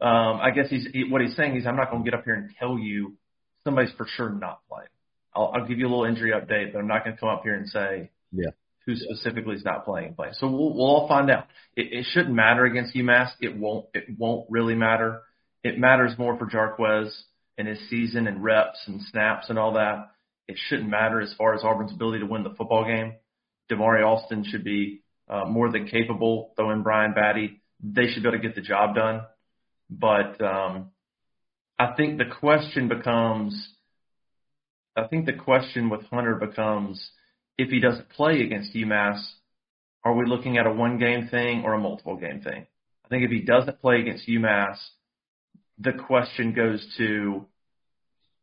I 0.00 0.50
guess 0.54 0.70
he's 0.70 0.86
he, 0.92 1.04
what 1.04 1.20
he's 1.20 1.36
saying 1.36 1.56
is 1.56 1.66
I'm 1.66 1.76
not 1.76 1.90
going 1.90 2.04
to 2.04 2.10
get 2.10 2.18
up 2.18 2.24
here 2.24 2.34
and 2.34 2.50
tell 2.58 2.78
you 2.78 3.16
somebody's 3.64 3.92
for 3.96 4.06
sure 4.16 4.30
not 4.30 4.60
playing. 4.68 4.88
I'll, 5.34 5.52
I'll 5.54 5.66
give 5.66 5.78
you 5.78 5.86
a 5.86 5.90
little 5.90 6.04
injury 6.04 6.32
update, 6.32 6.72
but 6.72 6.78
I'm 6.78 6.86
not 6.86 7.04
going 7.04 7.16
to 7.16 7.20
come 7.20 7.28
up 7.28 7.42
here 7.42 7.54
and 7.54 7.68
say 7.68 8.10
yeah. 8.32 8.50
who 8.86 8.96
specifically 8.96 9.56
is 9.56 9.64
not 9.64 9.84
playing 9.84 10.14
playing. 10.14 10.34
So 10.34 10.48
we'll, 10.48 10.74
we'll 10.74 10.86
all 10.86 11.08
find 11.08 11.30
out. 11.30 11.46
It, 11.76 11.92
it 11.92 12.06
shouldn't 12.10 12.34
matter 12.34 12.64
against 12.64 12.94
UMass. 12.94 13.30
It 13.40 13.56
won't. 13.56 13.86
It 13.94 14.04
won't 14.18 14.46
really 14.50 14.74
matter. 14.74 15.22
It 15.62 15.78
matters 15.78 16.18
more 16.18 16.38
for 16.38 16.46
Jarquez 16.46 17.10
and 17.56 17.66
his 17.66 17.78
season 17.88 18.26
and 18.26 18.42
reps 18.42 18.78
and 18.86 19.00
snaps 19.10 19.46
and 19.48 19.58
all 19.58 19.74
that 19.74 20.10
it 20.46 20.58
shouldn't 20.68 20.88
matter 20.88 21.20
as 21.20 21.32
far 21.34 21.54
as 21.54 21.64
Auburn's 21.64 21.92
ability 21.92 22.20
to 22.20 22.26
win 22.26 22.42
the 22.42 22.50
football 22.50 22.84
game. 22.84 23.14
Damari 23.70 24.04
Alston 24.04 24.44
should 24.44 24.64
be 24.64 25.02
uh, 25.28 25.44
more 25.46 25.70
than 25.70 25.88
capable. 25.88 26.52
Throw 26.56 26.70
in 26.70 26.82
Brian 26.82 27.14
Battie. 27.14 27.60
They 27.82 28.08
should 28.08 28.22
be 28.22 28.28
able 28.28 28.38
to 28.38 28.46
get 28.46 28.54
the 28.54 28.60
job 28.60 28.94
done. 28.94 29.22
But 29.88 30.40
um, 30.42 30.90
I 31.78 31.92
think 31.96 32.18
the 32.18 32.24
question 32.40 32.88
becomes, 32.88 33.68
I 34.96 35.06
think 35.08 35.26
the 35.26 35.32
question 35.32 35.90
with 35.90 36.04
Hunter 36.06 36.36
becomes, 36.36 37.10
if 37.58 37.70
he 37.70 37.80
doesn't 37.80 38.10
play 38.10 38.42
against 38.42 38.74
UMass, 38.74 39.20
are 40.04 40.14
we 40.14 40.26
looking 40.26 40.58
at 40.58 40.66
a 40.66 40.72
one 40.72 40.98
game 40.98 41.28
thing 41.28 41.62
or 41.64 41.74
a 41.74 41.80
multiple 41.80 42.16
game 42.16 42.40
thing? 42.40 42.66
I 43.04 43.08
think 43.08 43.24
if 43.24 43.30
he 43.30 43.40
doesn't 43.40 43.80
play 43.80 44.00
against 44.00 44.28
UMass, 44.28 44.76
the 45.78 45.92
question 45.92 46.52
goes 46.52 46.86
to 46.98 47.46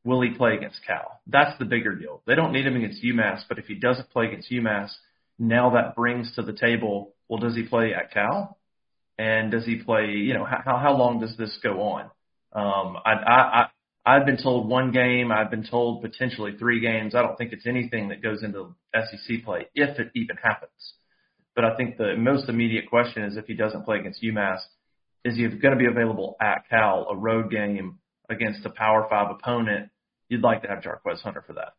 will 0.04 0.22
he 0.22 0.32
play 0.32 0.56
against 0.56 0.80
Cal? 0.86 1.22
That's 1.28 1.58
the 1.60 1.66
bigger 1.66 1.96
deal. 1.96 2.22
They 2.26 2.36
don't 2.36 2.52
need 2.52 2.66
him 2.66 2.76
against 2.76 3.04
UMass, 3.04 3.44
but 3.48 3.60
if 3.60 3.66
he 3.66 3.76
doesn't 3.76 4.10
play 4.10 4.28
against 4.28 4.52
UMass, 4.52 4.92
now 5.40 5.72
that 5.72 5.96
brings 5.96 6.34
to 6.36 6.42
the 6.42 6.54
table, 6.54 7.14
well, 7.30 7.40
does 7.40 7.56
he 7.56 7.64
play 7.64 7.94
at 7.94 8.12
Cal? 8.12 8.58
And 9.18 9.52
does 9.52 9.66
he 9.66 9.76
play, 9.78 10.08
you 10.08 10.34
know, 10.34 10.46
how, 10.46 10.78
how 10.78 10.96
long 10.98 11.20
does 11.20 11.38
this 11.38 11.58
go 11.62 11.82
on? 11.82 12.06
Um, 12.54 12.98
I, 13.06 13.12
I, 13.12 13.34
I, 13.62 13.68
I've 14.06 14.26
been 14.26 14.42
told 14.42 14.68
one 14.68 14.92
game. 14.92 15.32
I've 15.32 15.52
been 15.52 15.68
told 15.68 16.02
potentially 16.02 16.56
three 16.58 16.80
games. 16.80 17.14
I 17.14 17.22
don't 17.22 17.38
think 17.38 17.54
it's 17.54 17.68
anything 17.68 18.10
that 18.10 18.24
goes 18.24 18.44
into 18.44 18.76
SEC 18.96 19.44
play, 19.44 19.68
if 19.76 20.00
it 20.00 20.12
even 20.16 20.38
happens. 20.38 20.94
But 21.56 21.66
I 21.66 21.76
think 21.76 21.98
the 21.98 22.16
most 22.18 22.50
immediate 22.50 22.90
question 22.90 23.24
is 23.24 23.38
if 23.38 23.46
he 23.46 23.54
doesn't 23.54 23.86
play 23.86 24.00
against 24.00 24.24
UMass, 24.24 24.60
is 25.24 25.36
he 25.36 25.48
going 25.48 25.74
to 25.74 25.80
be 25.80 25.86
available 25.86 26.36
at 26.42 26.68
Cal, 26.70 27.08
a 27.12 27.16
road 27.16 27.52
game 27.52 28.00
against 28.30 28.66
a 28.66 28.70
Power 28.70 29.06
Five 29.10 29.30
opponent, 29.30 29.90
you'd 30.30 30.42
like 30.42 30.64
to 30.64 30.70
have 30.70 30.80
Jarquez 30.80 31.22
Hunter 31.22 31.44
for 31.46 31.54
that. 31.54 31.74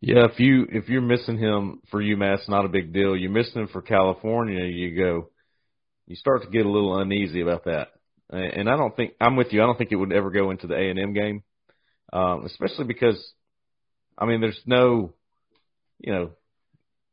Yeah, 0.00 0.24
if 0.24 0.40
you 0.40 0.66
if 0.68 0.88
you're 0.88 1.00
missing 1.00 1.38
him 1.38 1.80
for 1.90 2.02
UMass, 2.02 2.48
not 2.48 2.64
a 2.64 2.68
big 2.68 2.92
deal. 2.92 3.16
You're 3.16 3.30
missing 3.30 3.62
him 3.62 3.68
for 3.68 3.82
California, 3.82 4.64
you 4.64 4.96
go, 4.96 5.30
you 6.08 6.16
start 6.16 6.42
to 6.42 6.50
get 6.50 6.66
a 6.66 6.70
little 6.70 6.98
uneasy 6.98 7.40
about 7.40 7.66
that. 7.66 7.88
And 8.32 8.68
I 8.68 8.76
don't 8.76 8.96
think 8.96 9.12
I'm 9.20 9.36
with 9.36 9.52
you. 9.52 9.62
I 9.62 9.66
don't 9.66 9.76
think 9.76 9.92
it 9.92 9.96
would 9.96 10.12
ever 10.12 10.30
go 10.30 10.50
into 10.50 10.66
the 10.66 10.74
A 10.74 10.90
and 10.90 10.98
M 10.98 11.12
game, 11.12 11.42
um, 12.12 12.46
especially 12.46 12.86
because, 12.86 13.22
I 14.16 14.24
mean, 14.24 14.40
there's 14.40 14.60
no, 14.64 15.12
you 15.98 16.12
know, 16.12 16.30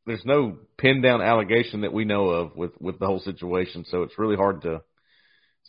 there's 0.06 0.24
no 0.24 0.56
pin 0.78 1.02
down 1.02 1.20
allegation 1.20 1.82
that 1.82 1.92
we 1.92 2.04
know 2.04 2.28
of 2.30 2.56
with 2.56 2.72
with 2.80 2.98
the 2.98 3.06
whole 3.06 3.20
situation. 3.20 3.84
So 3.88 4.02
it's 4.02 4.18
really 4.18 4.36
hard 4.36 4.62
to 4.62 4.82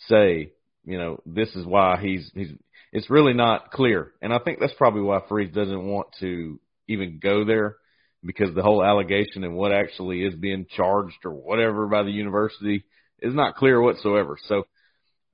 say 0.08 0.53
you 0.84 0.98
know, 0.98 1.22
this 1.25 1.50
is 1.55 1.65
why 1.65 2.00
he's 2.01 2.29
he's 2.34 2.51
it's 2.91 3.10
really 3.10 3.34
not 3.34 3.72
clear. 3.72 4.12
And 4.22 4.34
I 4.34 4.39
think 4.39 4.60
that's 4.60 4.74
probably 4.77 5.01
why 5.01 5.20
Freeze 5.29 5.53
doesn't 5.53 5.86
want 5.86 6.08
to 6.20 6.60
even 6.88 7.20
go 7.22 7.46
there 7.46 7.77
because 8.24 8.53
the 8.53 8.63
whole 8.63 8.84
allegation 8.84 9.43
and 9.43 9.55
what 9.55 9.72
actually 9.72 10.24
is 10.24 10.36
being 10.36 10.65
charged 10.75 11.17
or 11.24 11.31
whatever 11.31 11.88
by 11.88 12.03
the 12.03 12.12
university 12.12 12.84
is 13.20 13.34
not 13.34 13.55
clear 13.55 13.81
whatsoever. 13.81 14.38
So 14.48 14.65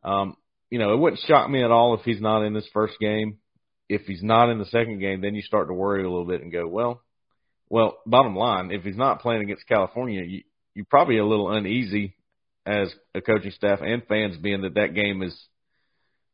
um, 0.04 0.36
you 0.70 0.80
know, 0.80 0.94
it 0.94 0.98
wouldn't 0.98 1.22
shock 1.22 1.50
me 1.50 1.64
at 1.64 1.72
all 1.72 1.94
if 1.94 2.02
he's 2.02 2.22
not 2.22 2.44
in 2.44 2.54
this 2.54 2.68
first 2.74 2.96
game. 3.00 3.38
If 3.90 4.02
he's 4.02 4.24
not 4.24 4.50
in 4.50 4.60
the 4.60 4.66
second 4.66 5.00
game, 5.00 5.22
then 5.22 5.36
you 5.36 5.42
start 5.42 5.68
to 5.68 5.74
worry 5.74 6.02
a 6.02 6.10
little 6.10 6.26
bit 6.26 6.42
and 6.42 6.52
go, 6.52 6.68
well, 6.68 7.02
well, 7.70 7.98
bottom 8.06 8.36
line, 8.36 8.72
if 8.72 8.84
he's 8.84 8.98
not 8.98 9.22
playing 9.22 9.42
against 9.42 9.68
California, 9.68 10.24
you, 10.24 10.44
you're 10.74 10.86
probably 10.90 11.18
a 11.18 11.26
little 11.26 11.52
uneasy 11.52 12.16
as 12.66 12.94
a 13.16 13.22
coaching 13.22 13.52
staff 13.52 13.80
and 13.82 14.06
fans 14.08 14.38
being 14.38 14.62
that 14.62 14.76
that 14.76 14.94
game 14.94 15.22
is, 15.24 15.38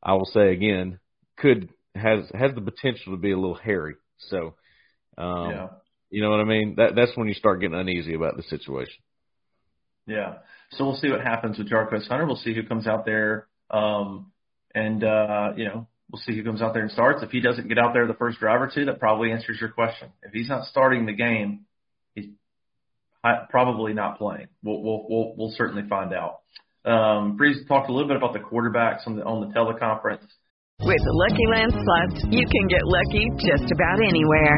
I 0.01 0.13
will 0.13 0.25
say 0.25 0.51
again, 0.51 1.00
could 1.38 1.70
has 1.96 2.25
has 2.34 2.55
the 2.55 2.62
potential 2.62 3.13
to 3.13 3.17
be 3.17 3.32
a 3.32 3.38
little 3.38 3.55
hairy. 3.55 3.96
So 4.17 4.55
Um, 5.17 5.50
yeah. 5.51 5.67
You 6.10 6.22
know 6.22 6.29
what 6.29 6.41
I 6.41 6.43
mean? 6.43 6.75
That 6.77 6.96
that's 6.96 7.15
when 7.15 7.27
you 7.27 7.34
start 7.34 7.62
getting 7.62 7.77
uneasy 7.77 8.13
about 8.13 8.38
the 8.38 8.43
situation. 8.43 9.01
Yeah. 10.05 10.36
So 10.72 10.86
we'll 10.86 10.98
see 10.98 11.10
what 11.10 11.22
happens 11.22 11.58
with 11.58 11.70
Jarquez 11.70 12.08
Hunter. 12.08 12.25
We'll 12.25 12.36
see 12.36 12.53
who 12.53 12.63
comes 12.63 12.88
out 12.88 13.05
there, 13.05 13.48
um, 13.73 14.31
and 14.73 15.03
uh, 15.03 15.53
you 15.57 15.65
know, 15.65 15.87
we'll 16.11 16.21
see 16.21 16.35
who 16.35 16.43
comes 16.43 16.61
out 16.61 16.73
there 16.73 16.83
and 16.83 16.91
starts. 16.91 17.23
If 17.23 17.31
he 17.31 17.41
doesn't 17.41 17.67
get 17.67 17.77
out 17.77 17.93
there 17.93 18.07
the 18.07 18.13
first 18.13 18.39
drive 18.39 18.61
or 18.61 18.71
two, 18.73 18.85
that 18.85 18.99
probably 18.99 19.31
answers 19.31 19.57
your 19.59 19.69
question. 19.71 20.09
If 20.21 20.31
he's 20.31 20.47
not 20.47 20.67
starting 20.67 21.05
the 21.05 21.13
game, 21.13 21.65
he's 22.13 22.27
probably 23.49 23.93
not 23.93 24.17
playing. 24.17 24.47
We'll 24.63 24.81
we'll 24.81 25.05
we'll, 25.09 25.33
we'll 25.35 25.53
certainly 25.57 25.83
find 25.89 26.13
out. 26.13 26.41
Um, 26.85 27.35
Freeze 27.37 27.65
talked 27.67 27.89
a 27.89 27.93
little 27.93 28.07
bit 28.07 28.17
about 28.17 28.33
the 28.33 28.39
quarterbacks 28.39 29.07
on 29.07 29.15
the 29.15 29.23
on 29.23 29.47
the 29.47 29.53
teleconference. 29.53 30.27
With 30.81 30.99
the 30.99 31.15
Lucky 31.15 31.47
Land 31.53 31.71
Slots, 31.71 32.25
you 32.27 32.43
can 32.43 32.65
get 32.67 32.83
lucky 32.83 33.29
just 33.39 33.71
about 33.71 34.03
anywhere. 34.03 34.57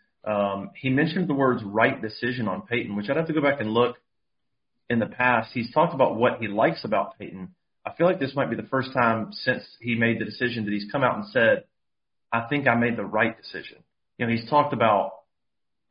um, 0.23 0.71
he 0.75 0.89
mentioned 0.89 1.27
the 1.27 1.33
words 1.33 1.63
right 1.63 2.01
decision 2.01 2.47
on 2.47 2.61
Peyton, 2.63 2.95
which 2.95 3.09
I'd 3.09 3.17
have 3.17 3.27
to 3.27 3.33
go 3.33 3.41
back 3.41 3.59
and 3.59 3.73
look 3.73 3.97
in 4.89 4.99
the 4.99 5.07
past. 5.07 5.51
He's 5.53 5.71
talked 5.73 5.93
about 5.93 6.15
what 6.15 6.39
he 6.39 6.47
likes 6.47 6.83
about 6.83 7.17
Peyton. 7.17 7.55
I 7.85 7.93
feel 7.93 8.05
like 8.05 8.19
this 8.19 8.35
might 8.35 8.49
be 8.49 8.55
the 8.55 8.63
first 8.63 8.93
time 8.93 9.31
since 9.31 9.63
he 9.79 9.95
made 9.95 10.19
the 10.19 10.25
decision 10.25 10.65
that 10.65 10.71
he's 10.71 10.85
come 10.91 11.03
out 11.03 11.15
and 11.15 11.25
said, 11.27 11.63
I 12.31 12.41
think 12.49 12.67
I 12.67 12.75
made 12.75 12.97
the 12.97 13.05
right 13.05 13.35
decision. 13.35 13.77
You 14.17 14.27
know, 14.27 14.31
he's 14.31 14.47
talked 14.49 14.73
about 14.73 15.13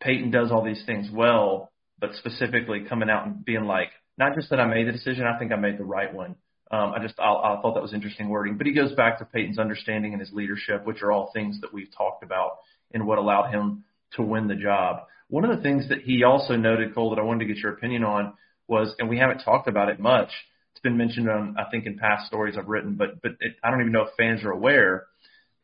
Peyton 0.00 0.30
does 0.30 0.52
all 0.52 0.64
these 0.64 0.82
things 0.86 1.08
well, 1.12 1.72
but 1.98 2.14
specifically 2.14 2.84
coming 2.88 3.10
out 3.10 3.26
and 3.26 3.44
being 3.44 3.64
like, 3.64 3.90
not 4.16 4.34
just 4.34 4.50
that 4.50 4.60
I 4.60 4.66
made 4.66 4.86
the 4.86 4.92
decision, 4.92 5.24
I 5.24 5.38
think 5.38 5.52
I 5.52 5.56
made 5.56 5.78
the 5.78 5.84
right 5.84 6.12
one. 6.14 6.36
Um, 6.70 6.92
I 6.94 7.00
just 7.00 7.18
I, 7.18 7.24
I 7.24 7.58
thought 7.60 7.74
that 7.74 7.82
was 7.82 7.92
interesting 7.92 8.28
wording, 8.28 8.56
but 8.56 8.66
he 8.66 8.72
goes 8.72 8.92
back 8.92 9.18
to 9.18 9.24
Peyton's 9.24 9.58
understanding 9.58 10.12
and 10.12 10.20
his 10.20 10.32
leadership, 10.32 10.86
which 10.86 11.02
are 11.02 11.10
all 11.10 11.32
things 11.34 11.60
that 11.62 11.74
we've 11.74 11.90
talked 11.96 12.22
about 12.22 12.58
and 12.92 13.06
what 13.06 13.18
allowed 13.18 13.50
him 13.50 13.84
to 14.16 14.22
win 14.22 14.48
the 14.48 14.54
job. 14.54 15.04
One 15.28 15.44
of 15.44 15.56
the 15.56 15.62
things 15.62 15.88
that 15.88 16.00
he 16.02 16.24
also 16.24 16.56
noted, 16.56 16.94
Cole, 16.94 17.10
that 17.10 17.20
I 17.20 17.24
wanted 17.24 17.46
to 17.46 17.54
get 17.54 17.62
your 17.62 17.72
opinion 17.72 18.04
on 18.04 18.34
was, 18.66 18.94
and 18.98 19.08
we 19.08 19.18
haven't 19.18 19.44
talked 19.44 19.68
about 19.68 19.88
it 19.88 20.00
much. 20.00 20.30
It's 20.72 20.80
been 20.80 20.96
mentioned 20.96 21.28
on, 21.28 21.56
I 21.58 21.70
think, 21.70 21.86
in 21.86 21.98
past 21.98 22.26
stories 22.26 22.56
I've 22.58 22.68
written, 22.68 22.94
but 22.94 23.20
but 23.22 23.32
it, 23.40 23.56
I 23.62 23.70
don't 23.70 23.80
even 23.80 23.92
know 23.92 24.02
if 24.02 24.14
fans 24.16 24.44
are 24.44 24.50
aware. 24.50 25.06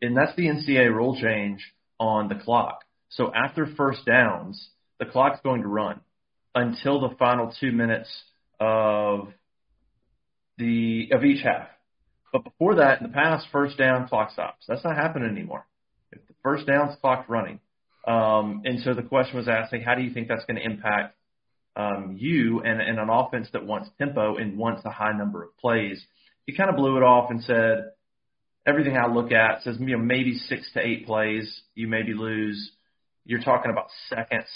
And 0.02 0.16
that's 0.16 0.34
the 0.36 0.46
NCAA 0.46 0.94
rule 0.94 1.18
change 1.20 1.64
on 1.98 2.28
the 2.28 2.34
clock. 2.34 2.84
So 3.08 3.32
after 3.32 3.66
first 3.76 4.04
downs, 4.04 4.68
the 4.98 5.06
clock's 5.06 5.40
going 5.42 5.62
to 5.62 5.68
run 5.68 6.00
until 6.54 7.00
the 7.00 7.14
final 7.16 7.54
two 7.60 7.72
minutes 7.72 8.08
of 8.60 9.28
the 10.58 11.08
of 11.12 11.24
each 11.24 11.42
half. 11.42 11.68
But 12.32 12.44
before 12.44 12.76
that, 12.76 13.00
in 13.00 13.06
the 13.06 13.12
past, 13.12 13.46
first 13.52 13.78
down 13.78 14.08
clock 14.08 14.32
stops. 14.32 14.64
That's 14.66 14.84
not 14.84 14.96
happening 14.96 15.30
anymore. 15.30 15.66
If 16.12 16.26
the 16.26 16.34
first 16.42 16.66
down's 16.66 16.96
clock 17.00 17.26
running, 17.28 17.60
um, 18.06 18.62
and 18.64 18.80
so 18.82 18.94
the 18.94 19.02
question 19.02 19.36
was 19.36 19.48
asking, 19.48 19.82
how 19.82 19.94
do 19.94 20.02
you 20.02 20.12
think 20.12 20.28
that's 20.28 20.44
going 20.44 20.56
to 20.56 20.64
impact 20.64 21.16
um, 21.74 22.16
you 22.18 22.60
and, 22.60 22.80
and 22.80 22.98
an 22.98 23.08
offense 23.10 23.48
that 23.52 23.66
wants 23.66 23.90
tempo 23.98 24.36
and 24.36 24.56
wants 24.56 24.82
a 24.84 24.90
high 24.90 25.12
number 25.12 25.42
of 25.42 25.56
plays? 25.58 26.04
He 26.46 26.56
kind 26.56 26.70
of 26.70 26.76
blew 26.76 26.96
it 26.96 27.02
off 27.02 27.30
and 27.30 27.42
said, 27.42 27.90
everything 28.66 28.96
I 28.96 29.06
look 29.06 29.32
at 29.32 29.62
says 29.62 29.76
you 29.78 29.96
know 29.96 30.02
maybe 30.02 30.34
six 30.34 30.70
to 30.74 30.80
eight 30.80 31.06
plays, 31.06 31.62
you 31.74 31.88
maybe 31.88 32.14
lose. 32.14 32.72
You're 33.24 33.42
talking 33.42 33.70
about 33.70 33.86
seconds, 34.08 34.46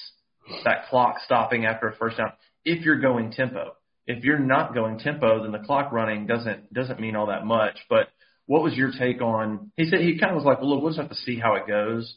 that 0.64 0.88
clock 0.88 1.16
stopping 1.25 1.64
after 1.64 1.88
a 1.88 1.97
first 1.97 2.19
down. 2.19 2.33
If 2.64 2.85
you're 2.85 3.00
going 3.00 3.33
tempo, 3.33 3.73
if 4.07 4.25
you're 4.25 4.38
not 4.38 4.75
going 4.75 4.99
tempo, 4.99 5.42
then 5.42 5.52
the 5.52 5.66
clock 5.66 5.92
running 5.92 6.26
doesn't 6.26 6.73
doesn't 6.73 7.00
mean 7.00 7.16
all 7.16 7.26
that 7.26 7.47
much. 7.47 7.78
But 7.88 8.09
what 8.47 8.62
was 8.62 8.75
your 8.75 8.90
take 8.99 9.23
on? 9.23 9.71
He 9.76 9.85
said 9.85 10.00
he 10.00 10.19
kind 10.19 10.33
of 10.33 10.37
was 10.37 10.45
like, 10.45 10.61
well, 10.61 10.71
look, 10.71 10.83
we'll 10.83 10.90
just 10.90 11.00
have 11.00 11.11
to 11.11 11.16
see 11.16 11.38
how 11.38 11.54
it 11.54 11.66
goes. 11.66 12.16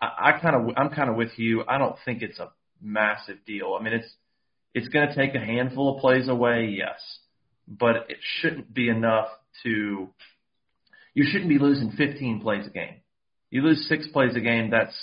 I, 0.00 0.30
I 0.30 0.40
kind 0.40 0.56
of 0.56 0.76
I'm 0.76 0.90
kind 0.90 1.10
of 1.10 1.16
with 1.16 1.38
you. 1.38 1.64
I 1.66 1.78
don't 1.78 1.96
think 2.04 2.22
it's 2.22 2.38
a 2.38 2.50
massive 2.82 3.38
deal. 3.46 3.76
I 3.78 3.82
mean, 3.82 3.94
it's 3.94 4.12
it's 4.74 4.88
going 4.88 5.08
to 5.08 5.14
take 5.14 5.34
a 5.34 5.38
handful 5.38 5.94
of 5.94 6.00
plays 6.00 6.28
away, 6.28 6.74
yes, 6.76 7.00
but 7.68 7.96
it 8.08 8.18
shouldn't 8.40 8.72
be 8.72 8.88
enough 8.88 9.28
to. 9.62 10.08
You 11.14 11.24
shouldn't 11.30 11.48
be 11.48 11.58
losing 11.58 11.92
15 11.92 12.40
plays 12.40 12.66
a 12.66 12.70
game. 12.70 12.96
You 13.50 13.62
lose 13.62 13.86
six 13.88 14.08
plays 14.08 14.34
a 14.34 14.40
game. 14.40 14.70
That's 14.70 14.94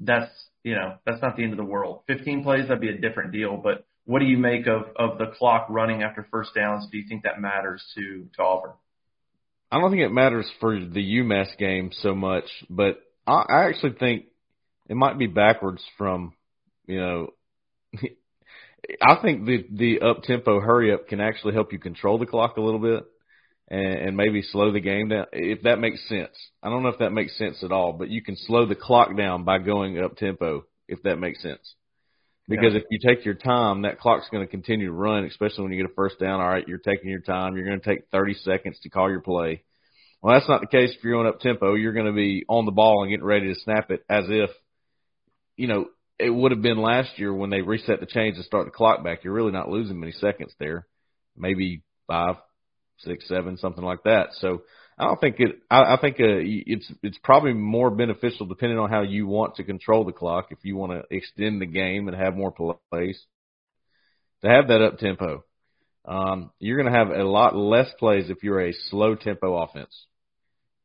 that's 0.00 0.30
you 0.64 0.74
know 0.74 0.96
that's 1.06 1.22
not 1.22 1.36
the 1.36 1.44
end 1.44 1.52
of 1.52 1.58
the 1.58 1.64
world. 1.64 2.00
15 2.08 2.42
plays 2.42 2.62
that'd 2.62 2.80
be 2.80 2.88
a 2.88 2.98
different 2.98 3.32
deal. 3.32 3.56
But 3.56 3.86
what 4.04 4.18
do 4.18 4.26
you 4.26 4.36
make 4.36 4.66
of 4.66 4.82
of 4.96 5.18
the 5.18 5.26
clock 5.38 5.66
running 5.70 6.02
after 6.02 6.26
first 6.30 6.54
downs? 6.54 6.88
Do 6.90 6.98
you 6.98 7.04
think 7.08 7.22
that 7.22 7.40
matters 7.40 7.84
to 7.94 8.26
to 8.36 8.42
Auburn? 8.42 8.72
I 9.70 9.80
don't 9.80 9.90
think 9.90 10.02
it 10.02 10.12
matters 10.12 10.50
for 10.60 10.78
the 10.78 11.18
UMass 11.18 11.56
game 11.58 11.90
so 11.92 12.14
much, 12.14 12.44
but 12.68 13.00
I, 13.26 13.44
I 13.48 13.68
actually 13.68 13.94
think 13.98 14.26
it 14.88 14.96
might 14.96 15.18
be 15.18 15.26
backwards 15.26 15.82
from, 15.96 16.34
you 16.86 17.00
know, 17.00 17.28
I 19.02 19.16
think 19.22 19.46
the 19.46 19.66
the 19.72 20.00
up 20.00 20.22
tempo 20.24 20.60
hurry 20.60 20.92
up 20.92 21.08
can 21.08 21.20
actually 21.20 21.54
help 21.54 21.72
you 21.72 21.78
control 21.78 22.18
the 22.18 22.26
clock 22.26 22.56
a 22.56 22.60
little 22.60 22.80
bit 22.80 23.04
and, 23.68 23.94
and 23.94 24.16
maybe 24.16 24.42
slow 24.42 24.72
the 24.72 24.80
game 24.80 25.08
down 25.08 25.26
if 25.32 25.62
that 25.62 25.78
makes 25.78 26.06
sense. 26.08 26.36
I 26.62 26.68
don't 26.68 26.82
know 26.82 26.90
if 26.90 26.98
that 26.98 27.10
makes 27.10 27.36
sense 27.38 27.62
at 27.62 27.72
all, 27.72 27.92
but 27.92 28.10
you 28.10 28.22
can 28.22 28.36
slow 28.36 28.66
the 28.66 28.74
clock 28.74 29.16
down 29.16 29.44
by 29.44 29.58
going 29.58 29.98
up 29.98 30.16
tempo 30.16 30.64
if 30.88 31.02
that 31.04 31.16
makes 31.16 31.42
sense. 31.42 31.74
Because 32.46 32.74
yeah. 32.74 32.80
if 32.80 32.84
you 32.90 32.98
take 32.98 33.24
your 33.24 33.34
time, 33.34 33.82
that 33.82 33.98
clock's 33.98 34.28
going 34.30 34.44
to 34.44 34.50
continue 34.50 34.88
to 34.88 34.92
run, 34.92 35.24
especially 35.24 35.62
when 35.62 35.72
you 35.72 35.82
get 35.82 35.90
a 35.90 35.94
first 35.94 36.20
down. 36.20 36.40
All 36.40 36.48
right, 36.48 36.66
you're 36.68 36.76
taking 36.76 37.08
your 37.08 37.20
time. 37.20 37.56
You're 37.56 37.64
going 37.64 37.80
to 37.80 37.86
take 37.86 38.02
30 38.12 38.34
seconds 38.34 38.78
to 38.82 38.90
call 38.90 39.10
your 39.10 39.22
play. 39.22 39.62
Well, 40.24 40.32
that's 40.32 40.48
not 40.48 40.62
the 40.62 40.66
case 40.66 40.94
if 40.96 41.04
you're 41.04 41.12
going 41.12 41.26
up 41.26 41.40
tempo. 41.40 41.74
You're 41.74 41.92
going 41.92 42.06
to 42.06 42.12
be 42.12 42.46
on 42.48 42.64
the 42.64 42.72
ball 42.72 43.02
and 43.02 43.10
getting 43.10 43.26
ready 43.26 43.52
to 43.52 43.60
snap 43.60 43.90
it 43.90 44.06
as 44.08 44.24
if 44.26 44.48
you 45.58 45.66
know, 45.66 45.84
it 46.18 46.30
would 46.30 46.50
have 46.50 46.62
been 46.62 46.78
last 46.78 47.18
year 47.18 47.30
when 47.34 47.50
they 47.50 47.60
reset 47.60 48.00
the 48.00 48.06
chains 48.06 48.38
to 48.38 48.42
start 48.42 48.64
the 48.64 48.70
clock 48.70 49.04
back. 49.04 49.22
You're 49.22 49.34
really 49.34 49.52
not 49.52 49.68
losing 49.68 50.00
many 50.00 50.12
seconds 50.12 50.54
there, 50.58 50.86
maybe 51.36 51.82
five, 52.06 52.36
six, 53.00 53.28
seven, 53.28 53.58
something 53.58 53.84
like 53.84 54.04
that. 54.04 54.28
So 54.38 54.62
I 54.98 55.04
don't 55.04 55.20
think 55.20 55.40
it. 55.40 55.56
I, 55.70 55.94
I 55.94 55.98
think 56.00 56.16
uh, 56.18 56.40
it's 56.40 56.90
it's 57.02 57.18
probably 57.22 57.52
more 57.52 57.90
beneficial 57.90 58.46
depending 58.46 58.78
on 58.78 58.88
how 58.88 59.02
you 59.02 59.26
want 59.26 59.56
to 59.56 59.62
control 59.62 60.06
the 60.06 60.12
clock. 60.12 60.46
If 60.52 60.60
you 60.62 60.74
want 60.74 60.92
to 60.92 61.14
extend 61.14 61.60
the 61.60 61.66
game 61.66 62.08
and 62.08 62.16
have 62.16 62.34
more 62.34 62.54
plays, 62.90 63.22
to 64.40 64.48
have 64.48 64.68
that 64.68 64.80
up 64.80 64.96
tempo. 64.96 65.44
Um, 66.06 66.50
you're 66.60 66.80
going 66.80 66.90
to 66.90 66.98
have 66.98 67.10
a 67.10 67.24
lot 67.24 67.54
less 67.54 67.88
plays 67.98 68.30
if 68.30 68.42
you're 68.42 68.62
a 68.62 68.74
slow 68.88 69.16
tempo 69.16 69.62
offense 69.62 70.06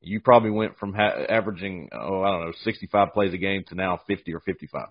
you 0.01 0.19
probably 0.21 0.51
went 0.51 0.77
from 0.77 0.93
ha- 0.93 1.25
averaging, 1.29 1.89
oh, 1.91 2.21
I 2.21 2.31
don't 2.31 2.45
know, 2.45 2.53
65 2.63 3.13
plays 3.13 3.33
a 3.33 3.37
game 3.37 3.63
to 3.67 3.75
now 3.75 3.99
50 4.07 4.33
or 4.33 4.39
55. 4.39 4.87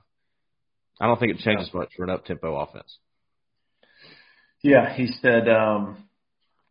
I 1.00 1.06
don't 1.06 1.18
think 1.18 1.32
it 1.32 1.38
changes 1.38 1.72
much 1.72 1.90
for 1.96 2.04
an 2.04 2.10
up 2.10 2.24
tempo 2.24 2.56
offense. 2.56 2.98
Yeah, 4.62 4.92
he 4.94 5.06
said. 5.22 5.48
um 5.48 6.08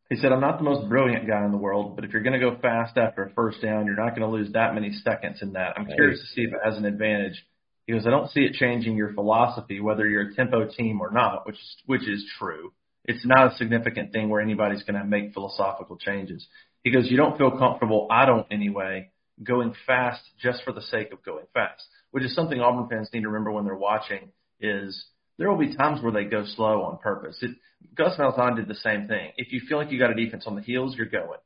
he 0.09 0.15
said, 0.15 0.31
I'm 0.31 0.39
not 0.39 0.57
the 0.57 0.63
most 0.63 0.87
brilliant 0.87 1.27
guy 1.27 1.43
in 1.43 1.51
the 1.51 1.57
world, 1.57 1.95
but 1.95 2.05
if 2.05 2.11
you're 2.11 2.23
going 2.23 2.39
to 2.39 2.39
go 2.39 2.57
fast 2.61 2.97
after 2.97 3.23
a 3.23 3.29
first 3.31 3.61
down, 3.61 3.85
you're 3.85 3.95
not 3.95 4.15
going 4.15 4.21
to 4.21 4.27
lose 4.27 4.51
that 4.53 4.73
many 4.73 4.93
seconds 5.03 5.39
in 5.41 5.53
that. 5.53 5.73
I'm 5.77 5.85
curious 5.85 6.21
to 6.21 6.25
see 6.27 6.43
if 6.43 6.53
it 6.53 6.59
has 6.63 6.77
an 6.77 6.85
advantage. 6.85 7.45
He 7.85 7.93
goes, 7.93 8.07
I 8.07 8.09
don't 8.09 8.29
see 8.31 8.41
it 8.41 8.53
changing 8.53 8.95
your 8.95 9.13
philosophy, 9.13 9.81
whether 9.81 10.07
you're 10.07 10.29
a 10.29 10.33
tempo 10.33 10.65
team 10.65 11.01
or 11.01 11.11
not, 11.11 11.45
which 11.45 11.55
is 11.55 11.75
which 11.85 12.07
is 12.07 12.25
true. 12.37 12.71
It's 13.03 13.25
not 13.25 13.53
a 13.53 13.55
significant 13.55 14.11
thing 14.11 14.29
where 14.29 14.41
anybody's 14.41 14.83
going 14.83 14.99
to 14.99 15.05
make 15.05 15.33
philosophical 15.33 15.97
changes. 15.97 16.45
He 16.87 16.93
goes, 16.93 17.11
You 17.11 17.17
don't 17.17 17.37
feel 17.37 17.51
comfortable, 17.51 18.07
I 18.09 18.25
don't 18.25 18.47
anyway, 18.49 19.09
going 19.43 19.73
fast 19.85 20.21
just 20.41 20.63
for 20.63 20.71
the 20.71 20.81
sake 20.81 21.11
of 21.11 21.21
going 21.21 21.43
fast, 21.53 21.83
which 22.11 22.23
is 22.23 22.33
something 22.33 22.61
Auburn 22.61 22.87
fans 22.87 23.09
need 23.11 23.23
to 23.23 23.27
remember 23.27 23.51
when 23.51 23.65
they're 23.65 23.75
watching 23.75 24.31
is 24.61 25.05
there 25.37 25.49
will 25.49 25.57
be 25.57 25.75
times 25.75 26.01
where 26.01 26.13
they 26.13 26.23
go 26.23 26.45
slow 26.45 26.83
on 26.83 26.97
purpose. 26.99 27.37
It, 27.41 27.51
Gus 27.93 28.17
Malzahn 28.17 28.55
did 28.55 28.69
the 28.69 28.75
same 28.75 29.09
thing. 29.09 29.31
If 29.35 29.51
you 29.51 29.63
feel 29.67 29.77
like 29.77 29.91
you 29.91 29.99
got 29.99 30.11
a 30.11 30.15
defense 30.15 30.45
on 30.47 30.55
the 30.55 30.61
heels, 30.61 30.95
you're 30.95 31.07
going. 31.07 31.39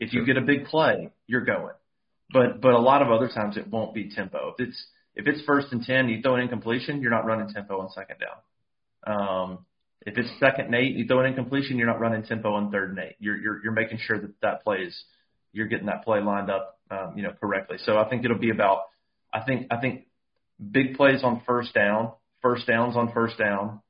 If 0.00 0.12
you 0.12 0.26
get 0.26 0.36
a 0.36 0.40
big 0.40 0.64
play, 0.64 1.12
you're 1.28 1.44
going. 1.44 1.74
But 2.32 2.60
but 2.60 2.72
a 2.72 2.80
lot 2.80 3.00
of 3.00 3.12
other 3.12 3.28
times 3.28 3.56
it 3.56 3.68
won't 3.68 3.94
be 3.94 4.10
tempo. 4.10 4.52
If 4.58 4.66
it's 4.66 4.86
if 5.14 5.28
it's 5.28 5.42
first 5.46 5.68
and 5.70 5.84
ten, 5.84 6.08
you 6.08 6.22
throw 6.22 6.34
an 6.34 6.40
incompletion, 6.40 7.02
you're 7.02 7.12
not 7.12 7.24
running 7.24 7.54
tempo 7.54 7.80
on 7.80 7.88
second 7.90 8.16
down. 8.18 9.16
Um, 9.16 9.58
if 10.02 10.16
it's 10.16 10.30
second 10.40 10.66
and 10.66 10.74
eight, 10.74 10.94
you 10.94 11.06
throw 11.06 11.20
an 11.20 11.26
incompletion, 11.26 11.76
you're 11.76 11.86
not 11.86 12.00
running 12.00 12.22
tempo 12.22 12.54
on 12.54 12.70
third 12.70 12.90
and 12.90 12.98
eight. 12.98 13.16
You're 13.18 13.36
you're 13.36 13.62
you're 13.62 13.72
making 13.72 13.98
sure 13.98 14.20
that 14.20 14.40
that 14.42 14.64
plays 14.64 14.96
you're 15.52 15.66
getting 15.66 15.86
that 15.86 16.04
play 16.04 16.20
lined 16.20 16.50
up, 16.50 16.78
um, 16.90 17.14
you 17.16 17.22
know, 17.22 17.32
correctly. 17.40 17.78
So 17.84 17.98
I 17.98 18.08
think 18.08 18.24
it'll 18.24 18.38
be 18.38 18.50
about 18.50 18.82
I 19.32 19.40
think 19.40 19.66
I 19.70 19.78
think 19.78 20.06
big 20.70 20.94
plays 20.94 21.22
on 21.22 21.42
first 21.46 21.74
down 21.74 22.12
first 22.42 22.66
downs 22.66 22.96
on 22.96 23.12
first 23.12 23.38
down, 23.38 23.80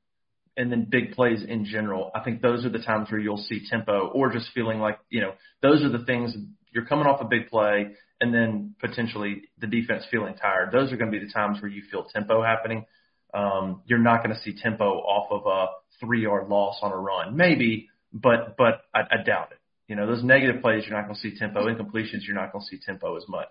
and 0.57 0.71
then 0.71 0.87
big 0.89 1.13
plays 1.13 1.43
in 1.47 1.65
general. 1.65 2.11
I 2.13 2.21
think 2.21 2.41
those 2.41 2.65
are 2.65 2.69
the 2.69 2.79
times 2.79 3.11
where 3.11 3.19
you'll 3.19 3.37
see 3.37 3.67
tempo 3.69 4.07
or 4.13 4.31
just 4.31 4.49
feeling 4.53 4.79
like, 4.79 4.99
you 5.09 5.21
know, 5.21 5.33
those 5.61 5.83
are 5.83 5.89
the 5.89 6.05
things 6.05 6.35
you're 6.71 6.85
coming 6.85 7.05
off 7.05 7.21
a 7.21 7.25
big 7.25 7.49
play 7.49 7.95
and 8.21 8.33
then 8.33 8.75
potentially 8.79 9.43
the 9.59 9.67
defense 9.67 10.03
feeling 10.11 10.35
tired. 10.35 10.71
Those 10.71 10.91
are 10.91 10.97
going 10.97 11.11
to 11.11 11.17
be 11.17 11.25
the 11.25 11.31
times 11.31 11.61
where 11.61 11.71
you 11.71 11.83
feel 11.89 12.03
tempo 12.03 12.43
happening. 12.43 12.85
Um, 13.33 13.81
you're 13.85 13.99
not 13.99 14.23
going 14.23 14.35
to 14.35 14.41
see 14.41 14.59
tempo 14.61 14.85
off 14.85 15.31
of 15.31 15.45
a 15.45 15.67
three 15.99 16.23
yard 16.23 16.49
loss 16.49 16.79
on 16.81 16.91
a 16.91 16.97
run. 16.97 17.35
Maybe, 17.35 17.89
but, 18.13 18.55
but 18.57 18.81
I, 18.93 19.01
I 19.11 19.23
doubt 19.23 19.51
it. 19.51 19.57
You 19.87 19.95
know, 19.95 20.05
those 20.05 20.23
negative 20.23 20.61
plays, 20.61 20.83
you're 20.85 20.95
not 20.95 21.07
going 21.07 21.15
to 21.15 21.21
see 21.21 21.37
tempo. 21.37 21.65
Incompletions, 21.65 22.21
you're 22.27 22.35
not 22.35 22.51
going 22.51 22.63
to 22.63 22.67
see 22.67 22.79
tempo 22.85 23.17
as 23.17 23.23
much. 23.27 23.49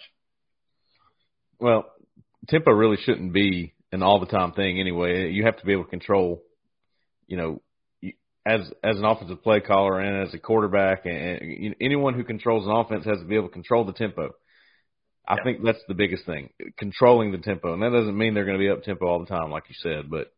Well, 1.59 1.87
tempo 2.49 2.71
really 2.71 2.99
shouldn't 3.03 3.33
be 3.33 3.75
an 3.91 4.03
all 4.03 4.21
the 4.21 4.27
time 4.27 4.53
thing 4.53 4.79
anyway. 4.79 5.33
You 5.33 5.45
have 5.47 5.59
to 5.59 5.67
be 5.67 5.73
able 5.73 5.85
to 5.85 5.91
control 5.91 6.43
you 7.29 7.37
know, 7.37 7.61
as 8.45 8.63
as 8.83 8.97
an 8.97 9.05
offensive 9.05 9.43
play 9.43 9.61
caller 9.61 10.01
and 10.01 10.27
as 10.27 10.35
a 10.35 10.39
quarterback, 10.39 11.05
and, 11.05 11.17
and 11.17 11.63
you 11.63 11.69
know, 11.71 11.77
anyone 11.81 12.15
who 12.15 12.25
controls 12.25 12.67
an 12.67 12.73
offense 12.73 13.05
has 13.05 13.21
to 13.21 13.25
be 13.25 13.37
able 13.37 13.49
to 13.49 13.53
control 13.53 13.85
the 13.85 13.93
tempo. 13.93 14.31
I 15.29 15.35
yeah. 15.37 15.45
think 15.45 15.59
that's 15.63 15.83
the 15.87 15.95
biggest 15.95 16.25
thing, 16.25 16.49
controlling 16.79 17.33
the 17.33 17.39
tempo, 17.39 17.75
and 17.75 17.83
that 17.83 17.91
doesn't 17.91 18.17
mean 18.17 18.33
they're 18.33 18.47
going 18.47 18.59
to 18.59 18.65
be 18.65 18.71
up 18.71 18.83
tempo 18.83 19.07
all 19.07 19.21
the 19.21 19.27
time, 19.27 19.51
like 19.51 19.65
you 19.69 19.75
said. 19.79 20.11
But 20.11 20.33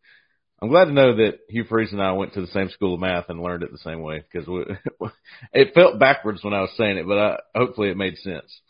I'm 0.62 0.69
glad 0.69 0.87
to 0.87 0.93
know 0.93 1.17
that 1.17 1.38
Hugh 1.49 1.64
Freeze 1.64 1.93
and 1.93 2.02
I 2.02 2.12
went 2.12 2.35
to 2.35 2.43
the 2.43 2.47
same 2.49 2.69
school 2.69 2.95
of 2.95 3.00
math 3.00 3.31
and 3.31 3.43
learned 3.43 3.62
it 3.62 3.73
the 3.73 3.79
same 3.79 4.02
way 4.02 4.23
because 4.31 4.47
it 5.52 5.75
felt 5.75 5.99
backwards 5.99 6.45
when 6.45 6.52
I 6.52 6.61
was 6.61 6.71
saying 6.76 6.99
it, 6.99 7.07
but 7.07 7.19
I, 7.19 7.38
hopefully 7.55 7.88
it 7.88 7.97
made 7.97 8.19
sense. 8.19 8.61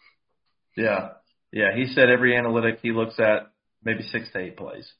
Yeah, 0.76 1.10
yeah. 1.52 1.74
He 1.74 1.86
said 1.86 2.08
every 2.08 2.36
analytic 2.36 2.78
he 2.80 2.92
looks 2.92 3.18
at 3.18 3.50
maybe 3.82 4.02
six 4.02 4.30
to 4.32 4.38
eight 4.38 4.56
plays 4.56 4.90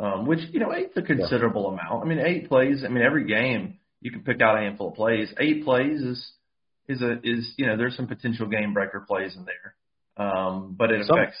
um, 0.00 0.26
which 0.26 0.40
you 0.50 0.60
know 0.60 0.72
eight's 0.74 0.96
a 0.96 1.02
considerable 1.02 1.76
yeah. 1.76 1.84
amount. 1.84 2.04
I 2.04 2.08
mean, 2.08 2.20
eight 2.24 2.48
plays. 2.48 2.82
I 2.84 2.88
mean, 2.88 3.02
every 3.02 3.26
game 3.26 3.78
you 4.00 4.10
can 4.10 4.22
pick 4.22 4.40
out 4.40 4.56
a 4.56 4.60
handful 4.60 4.88
of 4.88 4.94
plays. 4.94 5.32
Eight 5.38 5.64
plays 5.64 6.00
is 6.00 6.32
is 6.88 7.02
a 7.02 7.18
is 7.22 7.52
you 7.56 7.66
know 7.66 7.76
there's 7.76 7.96
some 7.96 8.06
potential 8.06 8.46
game 8.46 8.72
breaker 8.72 9.04
plays 9.06 9.36
in 9.36 9.44
there, 9.44 10.26
um, 10.26 10.74
but 10.76 10.90
it 10.90 11.06
some, 11.06 11.18
affects 11.18 11.38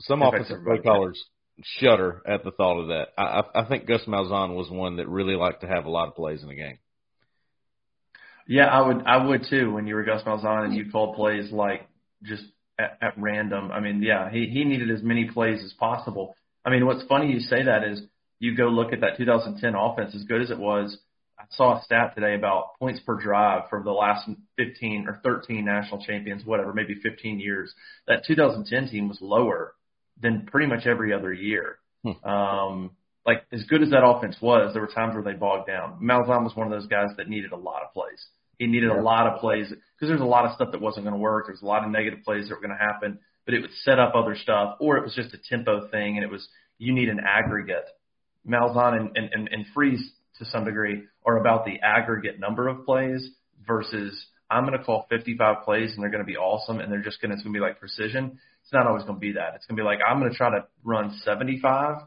some 0.00 0.22
offensive 0.22 0.64
play 0.64 0.78
callers 0.78 1.22
shudder 1.62 2.22
at 2.26 2.44
the 2.44 2.50
thought 2.50 2.80
of 2.80 2.88
that. 2.88 3.08
I, 3.16 3.42
I 3.54 3.64
think 3.64 3.86
Gus 3.86 4.02
Malzahn 4.06 4.54
was 4.54 4.70
one 4.70 4.96
that 4.96 5.08
really 5.08 5.36
liked 5.36 5.60
to 5.60 5.68
have 5.68 5.84
a 5.84 5.90
lot 5.90 6.08
of 6.08 6.16
plays 6.16 6.42
in 6.42 6.48
the 6.48 6.54
game. 6.54 6.78
Yeah, 8.46 8.66
I 8.66 8.86
would 8.86 9.04
I 9.06 9.24
would 9.24 9.46
too. 9.48 9.72
When 9.72 9.86
you 9.86 9.94
were 9.94 10.04
Gus 10.04 10.22
Malzahn 10.22 10.64
and 10.64 10.74
you 10.74 10.90
called 10.90 11.16
plays 11.16 11.50
like 11.50 11.88
just 12.22 12.44
at, 12.78 12.98
at 13.00 13.14
random. 13.16 13.70
I 13.70 13.80
mean, 13.80 14.02
yeah, 14.02 14.30
he 14.30 14.46
he 14.46 14.64
needed 14.64 14.90
as 14.90 15.02
many 15.02 15.30
plays 15.30 15.62
as 15.64 15.72
possible. 15.74 16.34
I 16.64 16.70
mean, 16.70 16.86
what's 16.86 17.04
funny 17.04 17.32
you 17.32 17.40
say 17.40 17.64
that 17.64 17.84
is 17.84 18.02
you 18.38 18.56
go 18.56 18.64
look 18.64 18.92
at 18.92 19.00
that 19.00 19.16
2010 19.16 19.74
offense, 19.74 20.14
as 20.14 20.24
good 20.24 20.42
as 20.42 20.50
it 20.50 20.58
was. 20.58 20.98
I 21.38 21.44
saw 21.50 21.78
a 21.78 21.82
stat 21.84 22.14
today 22.14 22.34
about 22.34 22.78
points 22.78 23.00
per 23.00 23.20
drive 23.20 23.68
for 23.68 23.82
the 23.82 23.90
last 23.90 24.28
15 24.56 25.06
or 25.08 25.20
13 25.24 25.64
national 25.64 26.04
champions, 26.04 26.44
whatever, 26.44 26.72
maybe 26.72 26.94
15 27.02 27.40
years. 27.40 27.74
That 28.06 28.24
2010 28.26 28.88
team 28.88 29.08
was 29.08 29.18
lower 29.20 29.74
than 30.20 30.46
pretty 30.46 30.66
much 30.66 30.86
every 30.86 31.12
other 31.12 31.32
year. 31.32 31.78
Hmm. 32.02 32.28
Um, 32.28 32.90
like 33.26 33.44
as 33.52 33.64
good 33.64 33.82
as 33.82 33.90
that 33.90 34.04
offense 34.04 34.36
was, 34.40 34.74
there 34.74 34.82
were 34.82 34.88
times 34.88 35.14
where 35.14 35.22
they 35.22 35.32
bogged 35.32 35.66
down. 35.66 35.98
Malzahn 36.02 36.44
was 36.44 36.54
one 36.54 36.66
of 36.66 36.72
those 36.72 36.88
guys 36.88 37.08
that 37.16 37.28
needed 37.28 37.52
a 37.52 37.56
lot 37.56 37.82
of 37.82 37.92
plays. 37.92 38.22
He 38.58 38.66
needed 38.66 38.90
yeah. 38.92 39.00
a 39.00 39.02
lot 39.02 39.26
of 39.26 39.40
plays 39.40 39.68
because 39.68 40.08
there's 40.08 40.20
a 40.20 40.24
lot 40.24 40.44
of 40.44 40.54
stuff 40.54 40.72
that 40.72 40.80
wasn't 40.80 41.04
going 41.04 41.14
to 41.14 41.20
work. 41.20 41.46
There's 41.46 41.62
a 41.62 41.66
lot 41.66 41.84
of 41.84 41.90
negative 41.90 42.20
plays 42.24 42.48
that 42.48 42.54
were 42.54 42.60
going 42.60 42.76
to 42.78 42.84
happen 42.84 43.18
but 43.44 43.54
it 43.54 43.60
would 43.60 43.72
set 43.82 43.98
up 43.98 44.14
other 44.14 44.36
stuff, 44.36 44.76
or 44.80 44.96
it 44.96 45.04
was 45.04 45.14
just 45.14 45.34
a 45.34 45.38
tempo 45.48 45.88
thing, 45.88 46.16
and 46.16 46.24
it 46.24 46.30
was 46.30 46.46
you 46.78 46.92
need 46.92 47.08
an 47.08 47.20
aggregate. 47.20 47.84
Malzahn 48.48 48.96
and, 48.98 49.16
and, 49.16 49.30
and, 49.32 49.48
and 49.50 49.66
Freeze 49.74 50.12
to 50.38 50.44
some 50.46 50.64
degree 50.64 51.02
are 51.24 51.38
about 51.38 51.64
the 51.64 51.78
aggregate 51.82 52.40
number 52.40 52.68
of 52.68 52.84
plays 52.84 53.30
versus 53.66 54.26
I'm 54.50 54.64
going 54.66 54.78
to 54.78 54.84
call 54.84 55.06
55 55.08 55.64
plays 55.64 55.92
and 55.94 56.02
they're 56.02 56.10
going 56.10 56.22
to 56.22 56.26
be 56.26 56.36
awesome 56.36 56.80
and 56.80 56.92
they're 56.92 57.02
just 57.02 57.20
going 57.20 57.30
to, 57.30 57.34
it's 57.34 57.42
going 57.42 57.54
to 57.54 57.58
be 57.58 57.62
like 57.62 57.78
precision. 57.78 58.38
It's 58.62 58.72
not 58.72 58.86
always 58.86 59.04
going 59.04 59.16
to 59.16 59.20
be 59.20 59.32
that. 59.32 59.54
It's 59.54 59.66
going 59.66 59.76
to 59.76 59.82
be 59.82 59.84
like, 59.84 59.98
I'm 60.06 60.20
going 60.20 60.30
to 60.30 60.36
try 60.36 60.50
to 60.50 60.66
run 60.84 61.18
75 61.24 62.02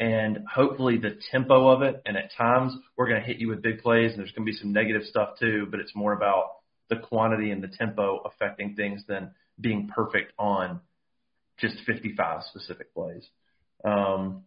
and 0.00 0.38
hopefully 0.52 0.96
the 0.96 1.18
tempo 1.30 1.68
of 1.68 1.82
it. 1.82 2.02
And 2.06 2.16
at 2.16 2.30
times 2.36 2.72
we're 2.96 3.08
going 3.08 3.20
to 3.20 3.26
hit 3.26 3.38
you 3.38 3.48
with 3.48 3.62
big 3.62 3.80
plays 3.80 4.12
and 4.12 4.20
there's 4.20 4.32
going 4.32 4.46
to 4.46 4.52
be 4.52 4.56
some 4.56 4.72
negative 4.72 5.02
stuff 5.04 5.38
too, 5.38 5.66
but 5.70 5.80
it's 5.80 5.94
more 5.94 6.12
about 6.12 6.44
the 6.88 6.96
quantity 6.96 7.50
and 7.50 7.62
the 7.62 7.68
tempo 7.68 8.20
affecting 8.24 8.74
things 8.74 9.02
than 9.06 9.30
being 9.60 9.88
perfect 9.94 10.32
on 10.38 10.80
just 11.58 11.76
55 11.86 12.42
specific 12.44 12.94
plays. 12.94 13.26
Um, 13.84 14.42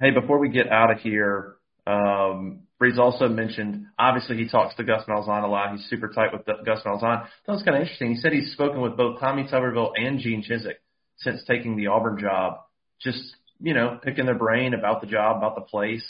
hey, 0.00 0.10
before 0.10 0.38
we 0.38 0.48
get 0.48 0.68
out 0.68 0.90
of 0.90 0.98
here, 0.98 1.56
um, 1.86 2.62
Freeze 2.78 2.98
also 2.98 3.28
mentioned, 3.28 3.86
obviously 3.98 4.36
he 4.36 4.48
talks 4.48 4.74
to 4.76 4.84
Gus 4.84 5.02
Malzahn 5.08 5.44
a 5.44 5.46
lot. 5.46 5.72
He's 5.72 5.86
super 5.88 6.08
tight 6.08 6.32
with 6.32 6.44
Gus 6.46 6.80
Malzahn. 6.84 7.26
That 7.46 7.52
was 7.52 7.62
kind 7.62 7.76
of 7.76 7.82
interesting. 7.82 8.10
He 8.10 8.16
said 8.16 8.32
he's 8.32 8.52
spoken 8.52 8.80
with 8.80 8.96
both 8.96 9.20
Tommy 9.20 9.44
Tuberville 9.44 9.92
and 9.96 10.18
Gene 10.18 10.42
Chizik 10.42 10.76
since 11.18 11.44
taking 11.44 11.76
the 11.76 11.88
Auburn 11.88 12.18
job, 12.18 12.58
just, 13.00 13.36
you 13.60 13.74
know, 13.74 13.98
picking 14.02 14.26
their 14.26 14.34
brain 14.34 14.74
about 14.74 15.00
the 15.00 15.06
job, 15.06 15.36
about 15.36 15.54
the 15.54 15.60
place, 15.60 16.04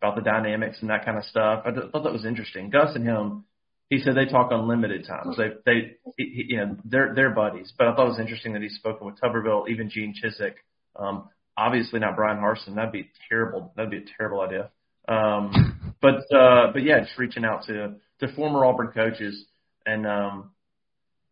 about 0.00 0.16
the 0.16 0.22
dynamics 0.22 0.78
and 0.80 0.90
that 0.90 1.04
kind 1.04 1.18
of 1.18 1.24
stuff. 1.24 1.64
I 1.64 1.72
thought 1.72 2.04
that 2.04 2.12
was 2.12 2.24
interesting. 2.24 2.70
Gus 2.70 2.94
and 2.94 3.04
him 3.04 3.44
he 3.88 4.00
said 4.00 4.16
they 4.16 4.26
talk 4.26 4.50
unlimited 4.50 5.06
times. 5.06 5.36
They, 5.36 5.50
they, 5.64 5.96
he, 6.16 6.46
you 6.48 6.56
know, 6.56 6.76
they're 6.84 7.14
they're 7.14 7.30
buddies. 7.30 7.72
But 7.76 7.86
I 7.88 7.94
thought 7.94 8.06
it 8.06 8.10
was 8.10 8.20
interesting 8.20 8.52
that 8.54 8.62
he's 8.62 8.74
spoken 8.74 9.06
with 9.06 9.16
Tuberville, 9.20 9.68
even 9.68 9.90
Gene 9.90 10.12
Chizik. 10.12 10.54
Um, 10.96 11.28
obviously 11.56 12.00
not 12.00 12.16
Bryan 12.16 12.38
Harsin. 12.38 12.74
That'd 12.74 12.92
be 12.92 13.10
terrible. 13.28 13.72
That'd 13.76 13.90
be 13.90 13.98
a 13.98 14.16
terrible 14.18 14.40
idea. 14.40 14.70
Um, 15.08 15.94
but 16.00 16.24
uh, 16.34 16.72
but 16.72 16.82
yeah, 16.82 17.00
just 17.00 17.18
reaching 17.18 17.44
out 17.44 17.64
to 17.66 17.94
to 18.20 18.34
former 18.34 18.64
Auburn 18.64 18.88
coaches, 18.88 19.44
and 19.84 20.06
um, 20.06 20.50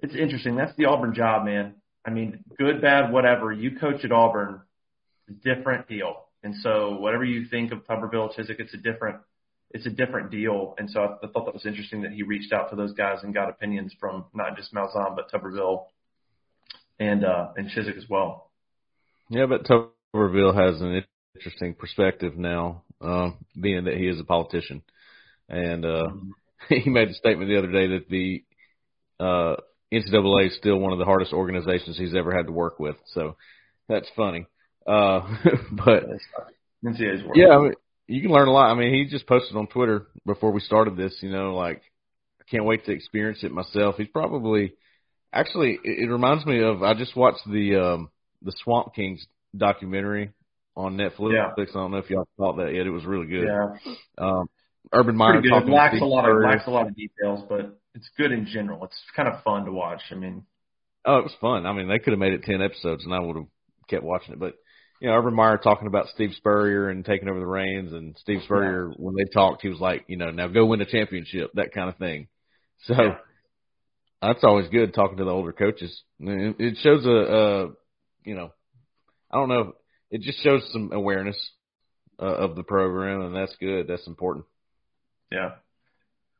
it's 0.01 0.15
interesting. 0.15 0.57
That's 0.57 0.77
the 0.77 0.87
Auburn 0.87 1.15
job, 1.15 1.45
man. 1.45 1.75
I 2.07 2.11
mean, 2.11 2.45
good, 2.59 2.83
bad, 2.83 3.13
whatever. 3.13 3.53
You 3.53 3.79
coach 3.79 4.05
at 4.05 4.13
Auburn, 4.13 4.61
different 5.43 5.89
deal. 5.89 6.25
And 6.43 6.55
so 6.57 6.99
whatever 6.99 7.25
you 7.25 7.47
think 7.47 7.73
of 7.73 7.87
Tuberville, 7.87 8.37
Chizik, 8.37 8.61
it's 8.61 8.75
a 8.75 8.79
different 8.79 9.17
it's 9.71 9.87
a 9.87 9.91
different 9.91 10.31
deal. 10.31 10.75
And 10.79 10.89
so 10.91 11.01
I, 11.01 11.27
I 11.27 11.29
thought 11.31 11.47
that 11.47 11.55
was 11.55 11.67
interesting 11.67 12.03
that 12.03 12.13
he 12.13 12.23
reached 12.23 12.53
out 12.53 12.71
to 12.71 12.77
those 12.77 12.93
guys 12.93 13.19
and 13.23 13.35
got 13.35 13.49
opinions 13.49 13.93
from 13.99 14.27
not 14.35 14.57
just 14.57 14.73
Malzahn 14.73 15.17
but 15.17 15.31
Tuberville 15.33 15.87
and 17.01 17.25
uh, 17.25 17.49
and 17.57 17.71
Chizik 17.71 17.97
as 17.97 18.09
well. 18.09 18.51
Yeah, 19.31 19.47
but 19.47 19.65
Tuberville 19.65 20.55
has 20.55 20.81
an 20.83 21.03
interesting 21.35 21.75
perspective 21.75 22.37
now, 22.37 22.83
uh, 23.01 23.31
being 23.61 23.85
that 23.85 23.97
he 23.97 24.09
is 24.09 24.21
a 24.21 24.25
politician, 24.25 24.83
and 25.49 25.85
uh, 25.85 26.09
he 26.69 26.89
made 26.89 27.09
a 27.09 27.15
statement 27.15 27.49
the 27.49 27.59
other 27.59 27.73
day 27.73 27.87
that 27.89 28.09
the 28.09 28.45
uh, 29.21 29.57
NCAA 29.93 30.49
is 30.49 30.57
still 30.57 30.79
one 30.79 30.93
of 30.93 30.99
the 30.99 31.05
hardest 31.05 31.33
organizations 31.33 31.99
he's 31.99 32.15
ever 32.15 32.35
had 32.35 32.47
to 32.47 32.53
work 32.53 32.79
with. 32.79 32.97
So 33.09 33.37
that's 33.89 34.09
funny. 34.17 34.47
Uh, 34.87 35.21
but 35.73 36.05
yeah, 37.35 37.51
I 37.51 37.59
mean, 37.59 37.75
you 38.07 38.23
can 38.23 38.31
learn 38.31 38.49
a 38.49 38.53
lot. 38.53 38.71
I 38.71 38.75
mean, 38.75 38.93
he 38.93 39.11
just 39.11 39.27
posted 39.27 39.57
on 39.57 39.67
Twitter 39.67 40.07
before 40.27 40.53
we 40.53 40.61
started 40.61 40.97
this, 40.97 41.17
you 41.21 41.31
know, 41.31 41.55
like 41.55 41.83
I 42.41 42.45
can't 42.51 42.65
wait 42.65 42.85
to 42.87 42.93
experience 42.93 43.43
it 43.43 43.53
myself. 43.53 43.97
He's 43.97 44.09
probably 44.09 44.75
actually 45.33 45.79
it, 45.83 46.05
it 46.05 46.11
reminds 46.11 46.45
me 46.45 46.63
of 46.63 46.83
I 46.83 46.95
just 46.95 47.17
watched 47.17 47.45
the 47.47 47.77
um 47.77 48.11
the 48.43 48.53
Swamp 48.63 48.95
Kings 48.95 49.27
documentary 49.57 50.33
on 50.77 50.97
Netflix. 50.97 51.33
Yeah. 51.33 51.53
I 51.57 51.65
don't 51.65 51.91
know 51.91 51.99
if 51.99 52.11
y'all 52.11 52.29
thought 52.37 52.57
that 52.57 52.75
yet. 52.75 52.87
It 52.87 52.91
was 52.91 53.05
really 53.05 53.27
good. 53.27 53.47
Yeah. 53.47 53.95
Um 54.19 54.49
Urban 54.93 55.17
Meyer 55.17 55.41
talking 55.43 55.73
lacks 55.73 56.01
a 56.01 56.05
lot 56.05 56.29
of 56.29 56.37
lacks 56.43 56.67
a 56.67 56.71
lot 56.71 56.87
of 56.87 56.95
details, 56.95 57.45
but 57.49 57.79
it's 57.95 58.09
good 58.19 58.33
in 58.33 58.47
general. 58.47 58.85
It's 58.85 59.01
kind 59.17 59.29
of 59.29 59.43
fun 59.43 59.65
to 59.65 59.73
watch. 59.73 60.03
I 60.11 60.15
mean 60.15 60.45
Oh, 61.07 61.19
it 61.19 61.25
was 61.25 61.37
fun. 61.39 61.67
I 61.67 61.73
mean, 61.75 61.87
they 61.87 61.99
could 61.99 62.13
have 62.13 62.19
made 62.21 62.33
it 62.33 62.45
ten 62.45 62.63
episodes 62.63 63.05
and 63.05 63.13
I 63.13 63.21
would 63.21 63.37
have 63.37 63.47
kept 63.89 64.05
watching 64.05 64.33
it. 64.33 64.41
But 64.41 64.55
you 65.01 65.09
know, 65.09 65.17
Urban 65.17 65.35
Meyer 65.35 65.59
talking 65.59 65.87
about 65.87 66.09
Steve 66.09 66.33
Spurrier 66.35 66.89
and 66.89 67.05
taking 67.05 67.29
over 67.29 67.39
the 67.39 67.47
reins, 67.47 67.93
and 67.93 68.17
Steve 68.19 68.41
Spurrier 68.45 68.89
yeah. 68.89 68.95
when 68.97 69.15
they 69.15 69.25
talked, 69.25 69.63
he 69.63 69.69
was 69.69 69.81
like, 69.81 70.05
you 70.07 70.17
know, 70.17 70.31
now 70.31 70.49
go 70.49 70.65
win 70.65 70.81
a 70.81 70.87
championship, 70.87 71.51
that 71.55 71.73
kind 71.75 71.89
of 71.89 71.99
thing. 71.99 72.29
So 72.87 72.95
yeah. 72.95 73.17
that's 74.23 74.45
always 74.45 74.69
good 74.69 74.95
talking 74.95 75.19
to 75.19 75.25
the 75.25 75.31
older 75.31 75.53
coaches. 75.53 76.03
It 76.21 76.79
shows 76.83 77.05
a, 77.07 77.11
a, 77.11 77.67
you 78.25 78.35
know, 78.35 78.53
I 79.31 79.37
don't 79.39 79.49
know, 79.49 79.73
it 80.15 80.21
just 80.21 80.41
shows 80.45 80.63
some 80.71 80.93
awareness 80.93 81.37
uh, 82.21 82.25
of 82.25 82.55
the 82.55 82.63
program, 82.63 83.23
and 83.23 83.35
that's 83.35 83.55
good. 83.59 83.89
That's 83.89 84.07
important. 84.07 84.45
Yeah. 85.33 85.55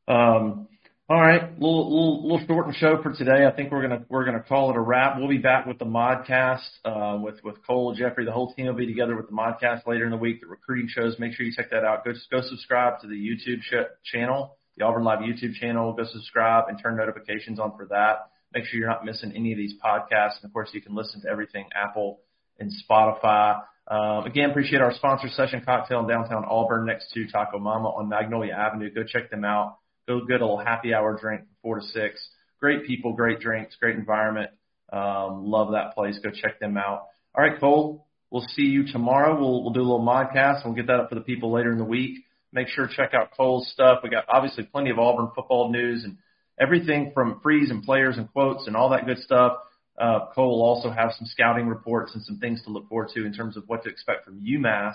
Um, 0.07 0.69
all 1.09 1.21
right, 1.21 1.53
little 1.59 1.91
little 1.91 2.23
little 2.23 2.47
shortened 2.47 2.77
show 2.77 3.03
for 3.03 3.13
today. 3.13 3.45
I 3.45 3.51
think 3.51 3.73
we're 3.73 3.83
gonna 3.83 4.05
we're 4.09 4.25
gonna 4.25 4.45
call 4.45 4.71
it 4.71 4.77
a 4.77 4.81
wrap. 4.81 5.19
We'll 5.19 5.29
be 5.29 5.39
back 5.39 5.67
with 5.67 5.81
the 5.81 5.87
modcast 5.87 6.61
uh, 6.85 7.19
with 7.21 7.43
with 7.43 7.67
Cole, 7.67 7.97
Jeffrey, 7.97 8.25
the 8.25 8.31
whole 8.31 8.55
team 8.55 8.67
will 8.67 8.75
be 8.75 8.87
together 8.87 9.17
with 9.17 9.27
the 9.27 9.35
modcast 9.35 9.89
later 9.89 10.05
in 10.05 10.13
the 10.13 10.17
week. 10.17 10.43
The 10.43 10.47
recruiting 10.47 10.89
shows, 10.89 11.17
make 11.19 11.33
sure 11.33 11.45
you 11.45 11.53
check 11.53 11.73
that 11.73 11.85
out. 11.85 12.05
Go 12.05 12.13
go 12.31 12.43
subscribe 12.43 13.01
to 13.01 13.09
the 13.09 13.17
YouTube 13.17 13.61
sh- 13.63 13.91
channel, 14.05 14.57
the 14.77 14.85
Auburn 14.85 15.03
Live 15.03 15.19
YouTube 15.19 15.55
channel. 15.55 15.93
Go 15.95 16.05
subscribe 16.05 16.67
and 16.69 16.81
turn 16.81 16.97
notifications 16.97 17.59
on 17.59 17.77
for 17.77 17.87
that. 17.87 18.31
Make 18.55 18.67
sure 18.67 18.79
you're 18.79 18.89
not 18.89 19.05
missing 19.05 19.33
any 19.35 19.51
of 19.51 19.59
these 19.59 19.75
podcasts. 19.85 20.37
And 20.41 20.45
of 20.45 20.53
course, 20.53 20.71
you 20.73 20.81
can 20.81 20.95
listen 20.95 21.23
to 21.23 21.29
everything 21.29 21.67
Apple 21.75 22.21
and 22.59 22.71
Spotify. 22.89 23.61
Um, 23.87 24.25
again, 24.25 24.51
appreciate 24.51 24.81
our 24.81 24.95
sponsor 24.95 25.29
session 25.29 25.63
cocktail 25.65 26.01
in 26.01 26.09
downtown 26.09 26.45
Auburn 26.45 26.87
next 26.87 27.13
to 27.13 27.27
Taco 27.27 27.59
Mama 27.59 27.89
on 27.89 28.09
Magnolia 28.09 28.53
Avenue. 28.53 28.91
Go 28.93 29.05
check 29.05 29.31
them 29.31 29.45
out. 29.45 29.79
Go 30.09 30.21
get 30.21 30.41
a 30.41 30.45
little 30.45 30.59
happy 30.59 30.95
hour 30.95 31.19
drink 31.21 31.43
from 31.43 31.57
four 31.63 31.81
to 31.81 31.87
six. 31.87 32.27
Great 32.61 32.87
people, 32.87 33.13
great 33.13 33.41
drinks, 33.41 33.77
great 33.77 33.97
environment. 33.97 34.51
Um, 34.93 35.45
love 35.47 35.73
that 35.73 35.95
place. 35.95 36.19
Go 36.23 36.31
check 36.31 36.61
them 36.61 36.77
out. 36.77 37.07
All 37.35 37.45
right, 37.45 37.59
Cole. 37.59 38.07
We'll 38.31 38.47
see 38.49 38.63
you 38.63 38.87
tomorrow. 38.91 39.39
We'll 39.39 39.63
we'll 39.63 39.73
do 39.73 39.81
a 39.81 39.83
little 39.83 40.05
modcast. 40.05 40.65
We'll 40.65 40.75
get 40.75 40.87
that 40.87 41.01
up 41.01 41.09
for 41.09 41.15
the 41.15 41.21
people 41.21 41.53
later 41.53 41.71
in 41.71 41.79
the 41.79 41.85
week. 41.85 42.25
Make 42.53 42.69
sure 42.69 42.87
to 42.87 42.95
check 42.95 43.13
out 43.13 43.31
Cole's 43.37 43.71
stuff. 43.73 44.01
We 44.03 44.11
got 44.11 44.25
obviously 44.29 44.65
plenty 44.65 44.91
of 44.91 44.99
Auburn 44.99 45.31
football 45.35 45.71
news 45.71 46.05
and 46.05 46.17
everything 46.59 47.11
from 47.13 47.41
freeze 47.43 47.71
and 47.71 47.83
players 47.83 48.17
and 48.17 48.31
quotes 48.33 48.67
and 48.67 48.77
all 48.77 48.91
that 48.91 49.07
good 49.07 49.19
stuff. 49.19 49.59
Uh, 49.99 50.27
Cole 50.35 50.59
will 50.59 50.65
also 50.65 50.91
have 50.91 51.13
some 51.17 51.27
scouting 51.27 51.69
reports 51.69 52.13
and 52.15 52.23
some 52.25 52.39
things 52.39 52.63
to 52.65 52.71
look 52.71 52.89
forward 52.89 53.11
to 53.15 53.25
in 53.25 53.33
terms 53.33 53.57
of 53.57 53.65
what 53.67 53.85
to 53.85 53.89
expect 53.89 54.25
from 54.25 54.41
UMass 54.41 54.95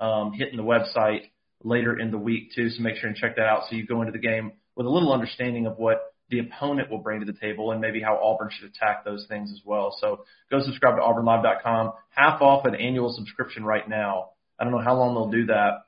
um, 0.00 0.32
hitting 0.32 0.56
the 0.56 0.62
website 0.62 1.30
later 1.62 1.98
in 1.98 2.10
the 2.10 2.18
week 2.18 2.52
too. 2.54 2.70
So 2.70 2.82
make 2.82 2.96
sure 2.96 3.08
and 3.08 3.16
check 3.16 3.36
that 3.36 3.46
out 3.46 3.64
so 3.68 3.76
you 3.76 3.86
go 3.86 4.00
into 4.00 4.12
the 4.12 4.18
game 4.18 4.52
with 4.74 4.86
a 4.86 4.90
little 4.90 5.12
understanding 5.12 5.66
of 5.66 5.76
what 5.76 6.14
the 6.30 6.38
opponent 6.38 6.90
will 6.90 6.98
bring 6.98 7.20
to 7.20 7.26
the 7.26 7.38
table 7.38 7.72
and 7.72 7.80
maybe 7.80 8.00
how 8.00 8.18
Auburn 8.22 8.50
should 8.50 8.70
attack 8.70 9.04
those 9.04 9.26
things 9.28 9.52
as 9.52 9.60
well. 9.66 9.94
So 10.00 10.24
go 10.50 10.60
subscribe 10.62 10.96
to 10.96 11.02
auburnlive.com. 11.02 11.92
Half 12.08 12.40
off 12.40 12.64
an 12.64 12.74
annual 12.74 13.12
subscription 13.12 13.64
right 13.64 13.86
now. 13.86 14.30
I 14.58 14.64
don't 14.64 14.72
know 14.72 14.80
how 14.80 14.96
long 14.96 15.14
they'll 15.14 15.30
do 15.30 15.46
that, 15.46 15.84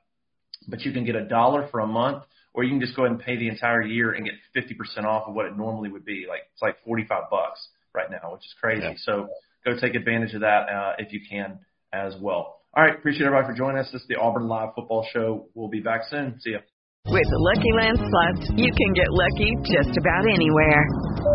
but 0.67 0.81
you 0.81 0.91
can 0.91 1.03
get 1.03 1.15
a 1.15 1.25
dollar 1.25 1.67
for 1.71 1.79
a 1.79 1.87
month 1.87 2.23
or 2.53 2.63
you 2.63 2.69
can 2.69 2.79
just 2.79 2.95
go 2.95 3.03
ahead 3.03 3.17
and 3.17 3.25
pay 3.25 3.37
the 3.37 3.49
entire 3.49 3.81
year 3.81 4.11
and 4.11 4.23
get 4.23 4.35
50% 4.55 5.03
off 5.03 5.27
of 5.27 5.33
what 5.33 5.45
it 5.47 5.57
normally 5.57 5.89
would 5.89 6.05
be. 6.05 6.25
Like 6.29 6.41
it's 6.53 6.61
like 6.61 6.77
45 6.85 7.23
bucks 7.31 7.67
right 7.95 8.11
now, 8.11 8.33
which 8.33 8.45
is 8.45 8.53
crazy. 8.59 8.83
Yeah. 8.83 8.93
So 8.97 9.27
go 9.65 9.79
take 9.79 9.95
advantage 9.95 10.33
of 10.33 10.41
that 10.41 10.69
uh, 10.69 10.93
if 10.99 11.11
you 11.13 11.21
can 11.27 11.59
as 11.93 12.13
well. 12.21 12.61
All 12.75 12.83
right, 12.83 12.93
appreciate 12.93 13.25
everybody 13.25 13.47
for 13.47 13.57
joining 13.57 13.79
us. 13.79 13.89
This 13.91 14.01
is 14.01 14.07
the 14.09 14.19
Auburn 14.19 14.47
Live 14.47 14.75
Football 14.75 15.07
Show. 15.13 15.47
We'll 15.55 15.69
be 15.69 15.79
back 15.79 16.01
soon. 16.09 16.37
See 16.41 16.51
ya. 16.51 16.59
With 17.07 17.23
the 17.29 17.39
Lucky 17.39 17.71
Land 17.77 17.97
Slots, 18.01 18.49
you 18.57 18.67
can 18.67 18.91
get 18.93 19.07
lucky 19.13 19.53
just 19.63 19.95
about 19.95 20.25
anywhere. 20.27 21.34